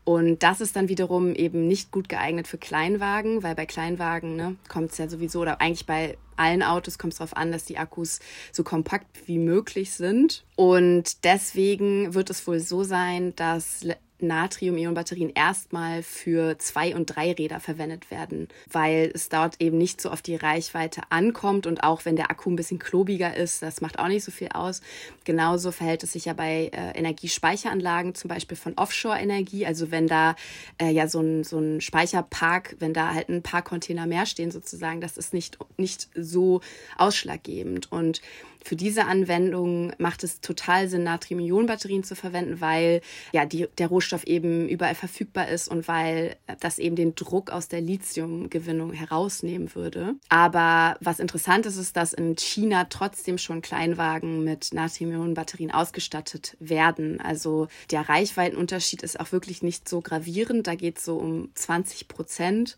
Und 0.04 0.44
das 0.44 0.62
ist 0.62 0.76
dann 0.76 0.90
wiederum 0.90 1.36
eben 1.36 1.68
nicht 1.68 1.92
gut 1.92 2.10
geeignet 2.10 2.48
für 2.48 2.58
Kleinwagen, 2.58 3.44
weil 3.44 3.56
bei 3.56 3.66
Kleinwagen 3.66 4.36
ne, 4.36 4.56
kommt 4.68 4.92
es 4.92 4.98
ja 4.98 5.08
sowieso, 5.08 5.42
oder 5.42 5.62
eigentlich 5.62 5.86
bei 5.86 6.18
allen 6.36 6.64
Autos 6.64 6.98
kommt 6.98 7.14
es 7.14 7.20
darauf 7.20 7.38
an, 7.38 7.52
dass 7.52 7.66
die 7.66 7.78
Akkus 7.78 8.20
so 8.52 8.64
kompakt 8.64 9.28
wie 9.28 9.38
möglich 9.38 9.92
sind. 9.92 10.46
Und 10.56 11.24
deswegen 11.26 12.14
wird 12.14 12.30
es 12.30 12.48
wohl 12.48 12.60
so 12.60 12.84
sein, 12.84 13.36
dass 13.36 13.86
Natrium-Ionen-Batterien 14.20 15.32
erstmal 15.34 16.04
für 16.04 16.58
Zwei- 16.60 16.96
und 16.96 17.06
Dreiräder 17.06 17.60
verwendet 17.60 18.12
werden, 18.12 18.48
weil 18.72 19.12
es 19.14 19.30
dort 19.30 19.56
eben 19.60 19.78
nicht 19.78 20.02
so 20.02 20.10
auf 20.10 20.22
die 20.22 20.36
Reichweite 20.36 21.02
ankommt 21.10 21.68
und 21.68 21.84
auch 21.84 22.06
wenn 22.06 22.16
der 22.16 22.32
Akku 22.32 22.50
ein 22.50 22.56
bisschen 22.56 22.80
klobiger 22.80 23.36
ist, 23.36 23.62
das 23.62 23.82
macht 23.82 24.00
auch 24.00 24.08
nicht 24.08 24.24
so 24.24 24.32
viel 24.32 24.50
aus. 24.50 24.82
Genauso 25.24 25.72
verhält 25.72 26.04
es 26.04 26.14
sich 26.14 26.26
ja 26.26 26.34
bei 26.34 26.70
äh, 26.74 26.98
Energiespeicheranlagen, 26.98 28.16
zum 28.16 28.28
Beispiel 28.28 28.58
von 28.58 28.74
Offshore-Energie, 28.76 29.66
also 29.66 29.92
wenn 29.92 30.08
da 30.08 30.36
äh, 30.82 30.92
ja 30.92 31.08
so 31.08 31.22
ein, 31.22 31.44
so 31.44 31.60
ein 31.60 31.82
Speicherpark, 31.82 32.76
wenn 32.80 32.94
da 32.94 33.14
halt 33.14 33.30
ein 33.30 33.42
paar 33.42 33.62
Container 33.62 34.08
mehr 34.08 34.26
stehen 34.26 34.52
sozusagen, 34.52 35.02
das 35.02 35.18
ist 35.18 35.34
nicht, 35.34 35.58
nicht 35.78 36.10
so 36.16 36.62
ausschlaggebend 36.98 37.92
und 37.92 38.22
für 38.64 38.76
diese 38.76 39.06
Anwendung 39.06 39.94
macht 39.98 40.24
es 40.24 40.42
total 40.42 40.90
Sinn, 40.90 41.04
Natrium-Ionen-Batterien 41.04 42.04
zu 42.04 42.16
verwenden, 42.16 42.62
weil 42.62 43.02
ja 43.32 43.46
die, 43.46 43.68
der 43.78 43.88
Rohstoff 43.88 44.26
eben 44.26 44.68
überall 44.68 44.96
verfügbar 44.96 45.48
ist 45.48 45.70
und 45.70 45.88
weil 45.88 46.36
das 46.60 46.78
eben 46.78 46.96
den 46.96 47.16
Druck 47.16 47.52
aus 47.52 47.68
der 47.68 47.82
Lithiumgewinnung 47.82 48.92
herausnehmen 48.92 49.74
würde. 49.76 50.16
Aber 50.28 50.98
was 51.00 51.20
interessant 51.20 51.66
ist, 51.66 51.78
ist, 51.78 51.96
dass 51.96 52.14
in 52.14 52.36
China 52.36 52.86
trotzdem 52.86 53.38
schon 53.38 53.62
Kleinwagen 53.62 54.44
mit 54.44 54.74
Natrium-Ionen-Batterien 54.74 55.72
ausgestattet 55.72 56.58
werden. 56.60 57.22
Also 57.22 57.68
der 57.92 58.10
Reichweitenunterschied 58.10 59.04
ist 59.04 59.20
auch 59.20 59.32
wirklich 59.32 59.64
nicht 59.64 59.88
so 59.88 60.02
gravierend. 60.02 60.68
Da 60.68 60.76
geht 60.76 60.98
es 60.98 61.06
so 61.06 61.18
um 61.18 61.50
20 61.56 62.08
Prozent. 62.08 62.78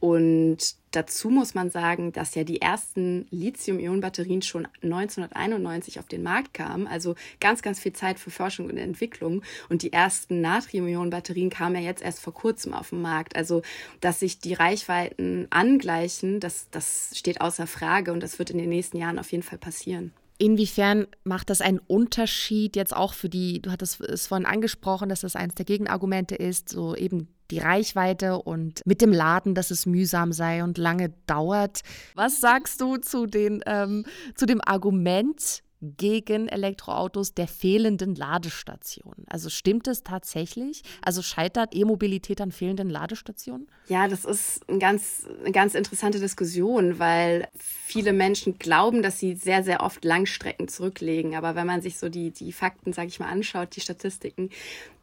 Und 0.00 0.79
Dazu 0.92 1.30
muss 1.30 1.54
man 1.54 1.70
sagen, 1.70 2.12
dass 2.12 2.34
ja 2.34 2.42
die 2.42 2.60
ersten 2.60 3.26
Lithium-Ionen-Batterien 3.30 4.42
schon 4.42 4.66
1991 4.82 6.00
auf 6.00 6.08
den 6.08 6.22
Markt 6.24 6.52
kamen, 6.52 6.88
also 6.88 7.14
ganz, 7.38 7.62
ganz 7.62 7.78
viel 7.78 7.92
Zeit 7.92 8.18
für 8.18 8.30
Forschung 8.30 8.68
und 8.68 8.76
Entwicklung. 8.76 9.42
Und 9.68 9.82
die 9.82 9.92
ersten 9.92 10.40
Natrium-Ionen-Batterien 10.40 11.50
kamen 11.50 11.76
ja 11.76 11.82
jetzt 11.82 12.02
erst 12.02 12.20
vor 12.20 12.34
kurzem 12.34 12.74
auf 12.74 12.90
den 12.90 13.02
Markt. 13.02 13.36
Also, 13.36 13.62
dass 14.00 14.20
sich 14.20 14.40
die 14.40 14.54
Reichweiten 14.54 15.46
angleichen, 15.50 16.40
das, 16.40 16.66
das 16.70 17.12
steht 17.14 17.40
außer 17.40 17.68
Frage 17.68 18.12
und 18.12 18.20
das 18.20 18.38
wird 18.38 18.50
in 18.50 18.58
den 18.58 18.68
nächsten 18.68 18.96
Jahren 18.96 19.18
auf 19.18 19.30
jeden 19.30 19.44
Fall 19.44 19.58
passieren. 19.58 20.12
Inwiefern 20.40 21.06
macht 21.22 21.50
das 21.50 21.60
einen 21.60 21.80
Unterschied 21.80 22.74
jetzt 22.74 22.96
auch 22.96 23.12
für 23.12 23.28
die, 23.28 23.60
du 23.60 23.70
hattest 23.70 24.00
es 24.00 24.26
vorhin 24.26 24.46
angesprochen, 24.46 25.10
dass 25.10 25.20
das 25.20 25.36
eines 25.36 25.54
der 25.54 25.66
Gegenargumente 25.66 26.34
ist, 26.34 26.70
so 26.70 26.96
eben 26.96 27.28
die 27.50 27.58
Reichweite 27.58 28.38
und 28.38 28.80
mit 28.86 29.02
dem 29.02 29.12
Laden, 29.12 29.54
dass 29.54 29.70
es 29.70 29.84
mühsam 29.84 30.32
sei 30.32 30.64
und 30.64 30.78
lange 30.78 31.10
dauert. 31.26 31.80
Was 32.14 32.40
sagst 32.40 32.80
du 32.80 32.96
zu, 32.96 33.26
den, 33.26 33.62
ähm, 33.66 34.06
zu 34.34 34.46
dem 34.46 34.62
Argument, 34.64 35.62
gegen 35.82 36.48
Elektroautos 36.48 37.34
der 37.34 37.48
fehlenden 37.48 38.14
Ladestationen. 38.14 39.24
Also 39.28 39.48
stimmt 39.48 39.88
es 39.88 40.02
tatsächlich? 40.02 40.82
Also 41.02 41.22
scheitert 41.22 41.74
E-Mobilität 41.74 42.40
an 42.40 42.52
fehlenden 42.52 42.90
Ladestationen? 42.90 43.66
Ja, 43.88 44.06
das 44.06 44.24
ist 44.24 44.68
ein 44.68 44.78
ganz, 44.78 45.26
eine 45.40 45.52
ganz 45.52 45.74
interessante 45.74 46.20
Diskussion, 46.20 46.98
weil 46.98 47.48
viele 47.58 48.12
Menschen 48.12 48.58
glauben, 48.58 49.02
dass 49.02 49.18
sie 49.18 49.34
sehr, 49.34 49.64
sehr 49.64 49.82
oft 49.82 50.04
Langstrecken 50.04 50.68
zurücklegen. 50.68 51.34
Aber 51.34 51.54
wenn 51.54 51.66
man 51.66 51.80
sich 51.80 51.98
so 51.98 52.08
die, 52.08 52.30
die 52.30 52.52
Fakten, 52.52 52.92
sage 52.92 53.08
ich 53.08 53.18
mal, 53.18 53.28
anschaut, 53.28 53.74
die 53.74 53.80
Statistiken, 53.80 54.50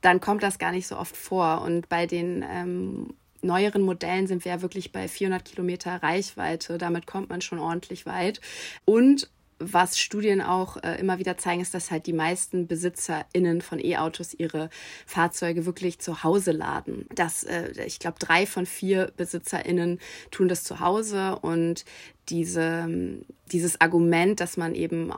dann 0.01 0.21
kommt 0.21 0.43
das 0.43 0.59
gar 0.59 0.71
nicht 0.71 0.87
so 0.87 0.97
oft 0.97 1.17
vor. 1.17 1.61
Und 1.63 1.89
bei 1.89 2.05
den 2.05 2.45
ähm, 2.47 3.15
neueren 3.41 3.81
Modellen 3.81 4.27
sind 4.27 4.45
wir 4.45 4.51
ja 4.51 4.61
wirklich 4.61 4.91
bei 4.91 5.07
400 5.07 5.43
Kilometer 5.43 6.03
Reichweite. 6.03 6.77
Damit 6.77 7.07
kommt 7.07 7.29
man 7.29 7.41
schon 7.41 7.59
ordentlich 7.59 8.05
weit. 8.05 8.41
Und 8.85 9.29
was 9.59 9.97
Studien 9.97 10.41
auch 10.41 10.77
äh, 10.83 10.99
immer 10.99 11.17
wieder 11.19 11.37
zeigen, 11.37 11.61
ist, 11.61 11.73
dass 11.73 11.91
halt 11.91 12.05
die 12.05 12.13
meisten 12.13 12.67
BesitzerInnen 12.67 13.61
von 13.61 13.83
E-Autos 13.83 14.33
ihre 14.33 14.69
Fahrzeuge 15.05 15.65
wirklich 15.65 15.99
zu 15.99 16.23
Hause 16.23 16.51
laden. 16.51 17.07
Das, 17.13 17.43
äh, 17.43 17.71
ich 17.85 17.99
glaube, 17.99 18.19
drei 18.19 18.45
von 18.45 18.65
vier 18.65 19.11
BesitzerInnen 19.17 19.99
tun 20.31 20.47
das 20.47 20.63
zu 20.63 20.79
Hause 20.79 21.37
und 21.39 21.85
diese, 22.29 22.87
dieses 23.51 23.81
Argument, 23.81 24.39
dass 24.39 24.57
man 24.57 24.75
eben 24.75 25.11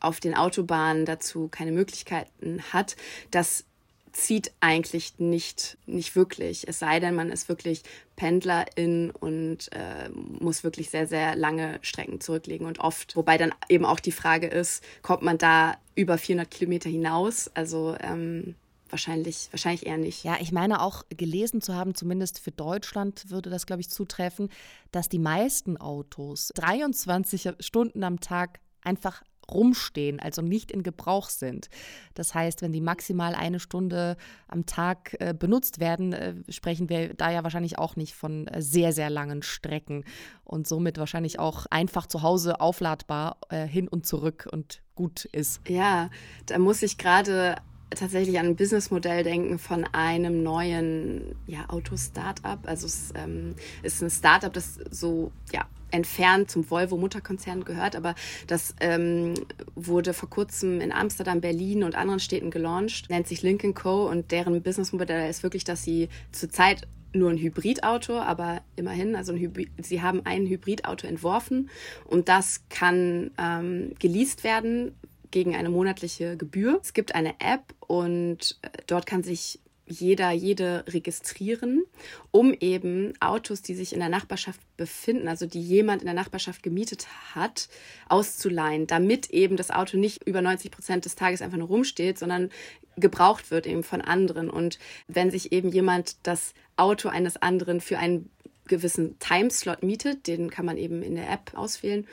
auf 0.00 0.20
den 0.20 0.34
Autobahnen 0.34 1.06
dazu 1.06 1.48
keine 1.48 1.72
Möglichkeiten 1.72 2.60
hat, 2.72 2.96
das 3.30 3.64
zieht 4.12 4.52
eigentlich 4.60 5.18
nicht, 5.18 5.78
nicht 5.86 6.14
wirklich. 6.16 6.68
Es 6.68 6.78
sei 6.78 7.00
denn, 7.00 7.14
man 7.14 7.30
ist 7.30 7.48
wirklich 7.48 7.82
Pendlerin 8.16 9.10
und 9.10 9.70
äh, 9.72 10.08
muss 10.10 10.64
wirklich 10.64 10.90
sehr, 10.90 11.06
sehr 11.06 11.34
lange 11.34 11.78
Strecken 11.82 12.20
zurücklegen 12.20 12.66
und 12.66 12.78
oft. 12.78 13.16
Wobei 13.16 13.38
dann 13.38 13.54
eben 13.68 13.84
auch 13.84 14.00
die 14.00 14.12
Frage 14.12 14.46
ist, 14.46 14.84
kommt 15.02 15.22
man 15.22 15.38
da 15.38 15.76
über 15.94 16.18
400 16.18 16.50
Kilometer 16.50 16.90
hinaus? 16.90 17.50
Also 17.54 17.96
ähm, 18.00 18.54
wahrscheinlich, 18.90 19.48
wahrscheinlich 19.50 19.86
eher 19.86 19.98
nicht. 19.98 20.24
Ja, 20.24 20.36
ich 20.40 20.52
meine 20.52 20.82
auch 20.82 21.04
gelesen 21.08 21.60
zu 21.60 21.74
haben, 21.74 21.94
zumindest 21.94 22.38
für 22.38 22.52
Deutschland 22.52 23.30
würde 23.30 23.50
das, 23.50 23.66
glaube 23.66 23.80
ich, 23.80 23.90
zutreffen, 23.90 24.50
dass 24.92 25.08
die 25.08 25.18
meisten 25.18 25.76
Autos 25.78 26.52
23 26.54 27.54
Stunden 27.60 28.04
am 28.04 28.20
Tag 28.20 28.60
einfach 28.82 29.22
rumstehen, 29.54 30.20
also 30.20 30.42
nicht 30.42 30.70
in 30.70 30.82
Gebrauch 30.82 31.28
sind. 31.28 31.68
Das 32.14 32.34
heißt, 32.34 32.62
wenn 32.62 32.72
die 32.72 32.80
maximal 32.80 33.34
eine 33.34 33.60
Stunde 33.60 34.16
am 34.48 34.66
Tag 34.66 35.16
äh, 35.20 35.34
benutzt 35.34 35.80
werden, 35.80 36.12
äh, 36.12 36.34
sprechen 36.48 36.88
wir 36.88 37.14
da 37.14 37.30
ja 37.30 37.42
wahrscheinlich 37.42 37.78
auch 37.78 37.96
nicht 37.96 38.14
von 38.14 38.46
äh, 38.46 38.62
sehr, 38.62 38.92
sehr 38.92 39.10
langen 39.10 39.42
Strecken 39.42 40.04
und 40.44 40.66
somit 40.66 40.98
wahrscheinlich 40.98 41.38
auch 41.38 41.66
einfach 41.70 42.06
zu 42.06 42.22
Hause 42.22 42.60
aufladbar 42.60 43.38
äh, 43.48 43.66
hin 43.66 43.88
und 43.88 44.06
zurück 44.06 44.48
und 44.50 44.82
gut 44.94 45.24
ist. 45.26 45.60
Ja, 45.68 46.10
da 46.46 46.58
muss 46.58 46.82
ich 46.82 46.98
gerade 46.98 47.56
tatsächlich 47.94 48.38
an 48.38 48.46
ein 48.46 48.56
Businessmodell 48.56 49.22
denken 49.22 49.58
von 49.58 49.84
einem 49.92 50.42
neuen 50.42 51.34
ja, 51.46 51.68
Auto-Startup. 51.68 52.58
Also 52.66 52.86
es 52.86 53.12
ähm, 53.14 53.54
ist 53.82 54.02
ein 54.02 54.10
Startup, 54.10 54.52
das 54.52 54.78
so 54.90 55.32
ja 55.52 55.66
entfernt 55.92 56.50
zum 56.50 56.68
Volvo-Mutterkonzern 56.70 57.64
gehört, 57.64 57.96
aber 57.96 58.14
das 58.46 58.74
ähm, 58.80 59.34
wurde 59.74 60.14
vor 60.14 60.30
kurzem 60.30 60.80
in 60.80 60.92
Amsterdam, 60.92 61.40
Berlin 61.40 61.84
und 61.84 61.94
anderen 61.94 62.20
Städten 62.20 62.50
gelauncht, 62.50 63.10
nennt 63.10 63.28
sich 63.28 63.42
Lincoln 63.42 63.74
Co. 63.74 64.08
und 64.08 64.32
deren 64.32 64.62
Businessmodell 64.62 65.28
ist 65.28 65.42
wirklich, 65.42 65.64
dass 65.64 65.82
sie 65.82 66.08
zurzeit 66.32 66.88
nur 67.14 67.30
ein 67.30 67.38
Hybridauto, 67.38 68.18
aber 68.18 68.62
immerhin, 68.76 69.16
also 69.16 69.34
Hybrid, 69.34 69.70
sie 69.82 70.00
haben 70.00 70.22
ein 70.24 70.46
Hybridauto 70.46 71.06
entworfen 71.06 71.70
und 72.06 72.28
das 72.28 72.64
kann 72.70 73.30
ähm, 73.38 73.94
geleast 73.98 74.44
werden 74.44 74.94
gegen 75.30 75.54
eine 75.54 75.70
monatliche 75.70 76.36
Gebühr. 76.36 76.78
Es 76.82 76.92
gibt 76.92 77.14
eine 77.14 77.34
App 77.40 77.74
und 77.80 78.58
äh, 78.62 78.68
dort 78.86 79.06
kann 79.06 79.22
sich 79.22 79.60
jeder, 79.86 80.30
jede 80.30 80.84
registrieren, 80.88 81.84
um 82.30 82.54
eben 82.54 83.12
Autos, 83.20 83.62
die 83.62 83.74
sich 83.74 83.92
in 83.92 84.00
der 84.00 84.08
Nachbarschaft 84.08 84.60
befinden, 84.76 85.28
also 85.28 85.46
die 85.46 85.60
jemand 85.60 86.02
in 86.02 86.06
der 86.06 86.14
Nachbarschaft 86.14 86.62
gemietet 86.62 87.06
hat, 87.34 87.68
auszuleihen, 88.08 88.86
damit 88.86 89.30
eben 89.30 89.56
das 89.56 89.70
Auto 89.70 89.96
nicht 89.96 90.26
über 90.26 90.40
90 90.40 90.70
Prozent 90.70 91.04
des 91.04 91.16
Tages 91.16 91.42
einfach 91.42 91.58
nur 91.58 91.68
rumsteht, 91.68 92.18
sondern 92.18 92.50
gebraucht 92.96 93.50
wird 93.50 93.66
eben 93.66 93.82
von 93.82 94.00
anderen. 94.00 94.50
Und 94.50 94.78
wenn 95.08 95.30
sich 95.30 95.52
eben 95.52 95.70
jemand 95.70 96.16
das 96.22 96.54
Auto 96.76 97.08
eines 97.08 97.36
anderen 97.36 97.80
für 97.80 97.98
einen 97.98 98.30
gewissen 98.68 99.18
Timeslot 99.18 99.82
mietet, 99.82 100.26
den 100.26 100.50
kann 100.50 100.64
man 100.64 100.76
eben 100.76 101.02
in 101.02 101.16
der 101.16 101.30
App 101.30 101.52
auswählen, 101.54 102.06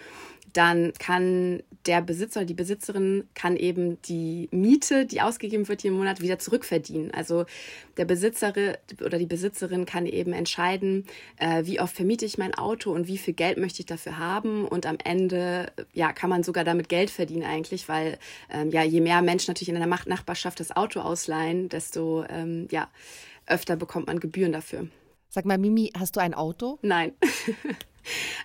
dann 0.54 0.94
kann 1.00 1.64
der 1.86 2.02
Besitzer 2.02 2.42
oder 2.42 2.48
die 2.48 2.54
Besitzerin 2.54 3.28
kann 3.34 3.56
eben 3.56 4.02
die 4.04 4.50
Miete, 4.52 5.06
die 5.06 5.22
ausgegeben 5.22 5.68
wird 5.68 5.84
jeden 5.84 5.98
Monat, 5.98 6.22
wieder 6.22 6.40
zurückverdienen. 6.40 7.12
Also 7.12 7.46
der 7.98 8.06
Besitzer 8.06 8.54
oder 9.04 9.18
die 9.18 9.26
Besitzerin 9.26 9.86
kann 9.86 10.06
eben 10.06 10.34
entscheiden, 10.34 11.06
äh, 11.38 11.66
wie 11.66 11.80
oft 11.80 11.96
vermiete 11.96 12.26
ich 12.26 12.38
mein 12.38 12.54
Auto 12.54 12.92
und 12.92 13.08
wie 13.08 13.18
viel 13.18 13.34
Geld 13.34 13.58
möchte 13.58 13.80
ich 13.82 13.86
dafür 13.86 14.18
haben. 14.18 14.66
Und 14.66 14.86
am 14.86 14.98
Ende 15.04 15.72
ja, 15.94 16.12
kann 16.14 16.30
man 16.30 16.44
sogar 16.44 16.64
damit 16.64 16.90
Geld 16.90 17.10
verdienen 17.10 17.44
eigentlich, 17.44 17.88
weil 17.88 18.18
ähm, 18.52 18.70
ja, 18.72 18.84
je 18.84 19.02
mehr 19.02 19.22
Menschen 19.22 19.52
natürlich 19.52 19.70
in 19.70 19.78
einer 19.78 20.00
Nachbarschaft 20.06 20.60
das 20.60 20.76
Auto 20.76 21.00
ausleihen, 21.00 21.70
desto 21.70 22.26
ähm, 22.30 22.68
ja, 22.72 22.90
öfter 23.46 23.76
bekommt 23.76 24.08
man 24.08 24.20
Gebühren 24.20 24.52
dafür. 24.52 24.88
Sag 25.30 25.46
mal, 25.46 25.58
Mimi, 25.58 25.92
hast 25.98 26.16
du 26.16 26.20
ein 26.20 26.34
Auto? 26.34 26.80
Nein. 26.82 27.14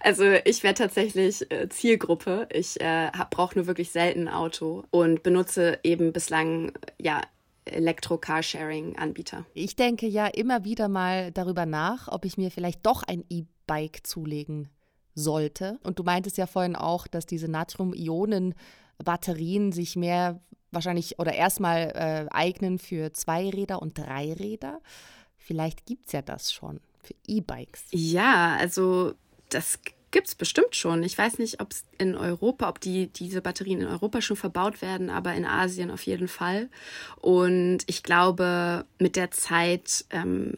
Also 0.00 0.24
ich 0.44 0.62
wäre 0.62 0.74
tatsächlich 0.74 1.50
äh, 1.50 1.68
Zielgruppe. 1.68 2.48
Ich 2.52 2.80
äh, 2.80 3.10
brauche 3.30 3.56
nur 3.56 3.66
wirklich 3.66 3.90
selten 3.90 4.28
ein 4.28 4.34
Auto 4.34 4.84
und 4.90 5.22
benutze 5.22 5.78
eben 5.82 6.12
bislang 6.12 6.72
ja 7.00 7.22
Elektro-Carsharing-Anbieter. 7.66 9.44
Ich 9.54 9.76
denke 9.76 10.06
ja 10.06 10.26
immer 10.26 10.64
wieder 10.64 10.88
mal 10.88 11.30
darüber 11.32 11.66
nach, 11.66 12.08
ob 12.08 12.24
ich 12.24 12.36
mir 12.36 12.50
vielleicht 12.50 12.84
doch 12.86 13.02
ein 13.02 13.24
E-Bike 13.28 14.06
zulegen 14.06 14.68
sollte. 15.14 15.78
Und 15.82 15.98
du 15.98 16.02
meintest 16.02 16.38
ja 16.38 16.46
vorhin 16.46 16.76
auch, 16.76 17.06
dass 17.06 17.26
diese 17.26 17.48
Natrium-Ionen-Batterien 17.48 19.72
sich 19.72 19.96
mehr 19.96 20.40
wahrscheinlich 20.70 21.18
oder 21.18 21.32
erstmal 21.32 21.92
äh, 21.94 22.26
eignen 22.30 22.78
für 22.78 23.12
Zweiräder 23.12 23.80
und 23.80 23.98
Dreiräder. 23.98 24.80
Vielleicht 25.36 25.86
gibt 25.86 26.06
es 26.06 26.12
ja 26.12 26.22
das 26.22 26.52
schon 26.52 26.80
für 27.02 27.14
E-Bikes. 27.26 27.86
Ja, 27.92 28.56
also 28.58 29.14
das 29.48 29.78
gibt 30.14 30.28
es 30.28 30.36
bestimmt 30.36 30.76
schon. 30.76 31.02
Ich 31.02 31.18
weiß 31.18 31.38
nicht, 31.38 31.60
ob 31.60 31.72
es 31.72 31.84
in 31.98 32.14
Europa, 32.14 32.68
ob 32.68 32.80
die, 32.80 33.08
diese 33.08 33.40
Batterien 33.40 33.80
in 33.80 33.88
Europa 33.88 34.20
schon 34.20 34.36
verbaut 34.36 34.80
werden, 34.80 35.10
aber 35.10 35.34
in 35.34 35.44
Asien 35.44 35.90
auf 35.90 36.02
jeden 36.02 36.28
Fall. 36.28 36.68
Und 37.16 37.80
ich 37.86 38.04
glaube, 38.04 38.84
mit 39.00 39.16
der 39.16 39.32
Zeit 39.32 40.04
ähm, 40.10 40.52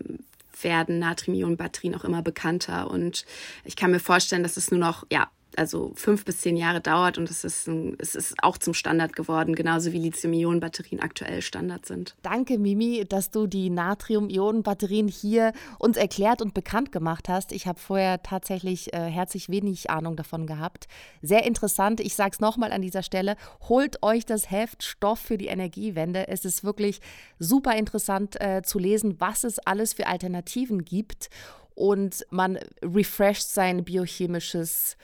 werden 0.60 0.98
Natrium-Ionen-Batterien 0.98 1.94
auch 1.94 2.04
immer 2.04 2.20
bekannter. 2.20 2.90
Und 2.90 3.24
ich 3.64 3.76
kann 3.76 3.90
mir 3.90 4.00
vorstellen, 4.00 4.42
dass 4.42 4.58
es 4.58 4.70
nur 4.70 4.80
noch 4.80 5.06
ja, 5.10 5.30
also 5.56 5.92
fünf 5.94 6.24
bis 6.24 6.40
zehn 6.40 6.56
Jahre 6.56 6.80
dauert 6.80 7.18
und 7.18 7.30
es 7.30 7.44
ist, 7.44 7.66
ein, 7.66 7.96
es 7.98 8.14
ist 8.14 8.34
auch 8.42 8.58
zum 8.58 8.74
Standard 8.74 9.14
geworden, 9.14 9.54
genauso 9.54 9.92
wie 9.92 9.98
Lithium-Ionen-Batterien 9.98 11.00
aktuell 11.00 11.42
Standard 11.42 11.86
sind. 11.86 12.14
Danke, 12.22 12.58
Mimi, 12.58 13.04
dass 13.08 13.30
du 13.30 13.46
die 13.46 13.70
Natrium-Ionen-Batterien 13.70 15.08
hier 15.08 15.52
uns 15.78 15.96
erklärt 15.96 16.42
und 16.42 16.54
bekannt 16.54 16.92
gemacht 16.92 17.28
hast. 17.28 17.52
Ich 17.52 17.66
habe 17.66 17.78
vorher 17.78 18.22
tatsächlich 18.22 18.92
äh, 18.92 18.98
herzlich 18.98 19.48
wenig 19.48 19.90
Ahnung 19.90 20.16
davon 20.16 20.46
gehabt. 20.46 20.88
Sehr 21.22 21.44
interessant. 21.44 22.00
Ich 22.00 22.14
sage 22.14 22.30
es 22.34 22.40
nochmal 22.40 22.72
an 22.72 22.82
dieser 22.82 23.02
Stelle. 23.02 23.36
Holt 23.68 24.02
euch 24.02 24.26
das 24.26 24.50
Heft 24.50 24.82
Stoff 24.82 25.18
für 25.18 25.38
die 25.38 25.46
Energiewende. 25.46 26.28
Es 26.28 26.44
ist 26.44 26.64
wirklich 26.64 27.00
super 27.38 27.76
interessant 27.76 28.40
äh, 28.40 28.62
zu 28.62 28.78
lesen, 28.78 29.16
was 29.18 29.44
es 29.44 29.58
alles 29.58 29.94
für 29.94 30.06
Alternativen 30.06 30.84
gibt. 30.84 31.30
Und 31.74 32.24
man 32.30 32.58
refresht 32.82 33.48
sein 33.48 33.84
biochemisches 33.84 34.96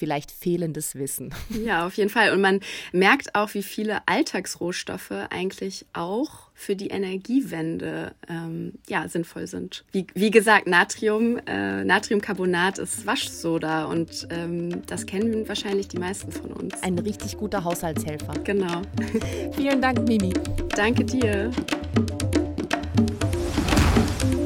vielleicht 0.00 0.32
fehlendes 0.32 0.94
Wissen. 0.94 1.32
Ja, 1.64 1.86
auf 1.86 1.94
jeden 1.94 2.08
Fall. 2.08 2.32
Und 2.32 2.40
man 2.40 2.60
merkt 2.92 3.34
auch, 3.34 3.52
wie 3.52 3.62
viele 3.62 3.98
Alltagsrohstoffe 4.06 5.12
eigentlich 5.28 5.84
auch 5.92 6.48
für 6.54 6.74
die 6.74 6.88
Energiewende 6.88 8.12
ähm, 8.28 8.72
ja, 8.88 9.06
sinnvoll 9.08 9.46
sind. 9.46 9.84
Wie, 9.92 10.06
wie 10.14 10.30
gesagt, 10.30 10.66
Natrium, 10.66 11.38
äh, 11.46 11.84
Natriumcarbonat 11.84 12.78
ist 12.78 13.04
Waschsoda 13.04 13.84
und 13.84 14.26
ähm, 14.30 14.86
das 14.86 15.04
kennen 15.04 15.46
wahrscheinlich 15.48 15.88
die 15.88 15.98
meisten 15.98 16.32
von 16.32 16.52
uns. 16.52 16.82
Ein 16.82 16.98
richtig 16.98 17.36
guter 17.36 17.62
Haushaltshelfer. 17.62 18.32
Genau. 18.42 18.80
Vielen 19.56 19.82
Dank, 19.82 20.08
Mimi. 20.08 20.32
Danke 20.74 21.04
dir. 21.04 21.50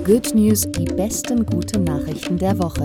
Good 0.05 0.35
News, 0.35 0.63
die 0.73 0.85
besten 0.85 1.47
guten 1.47 1.85
Nachrichten 1.85 2.37
der 2.37 2.59
Woche, 2.59 2.85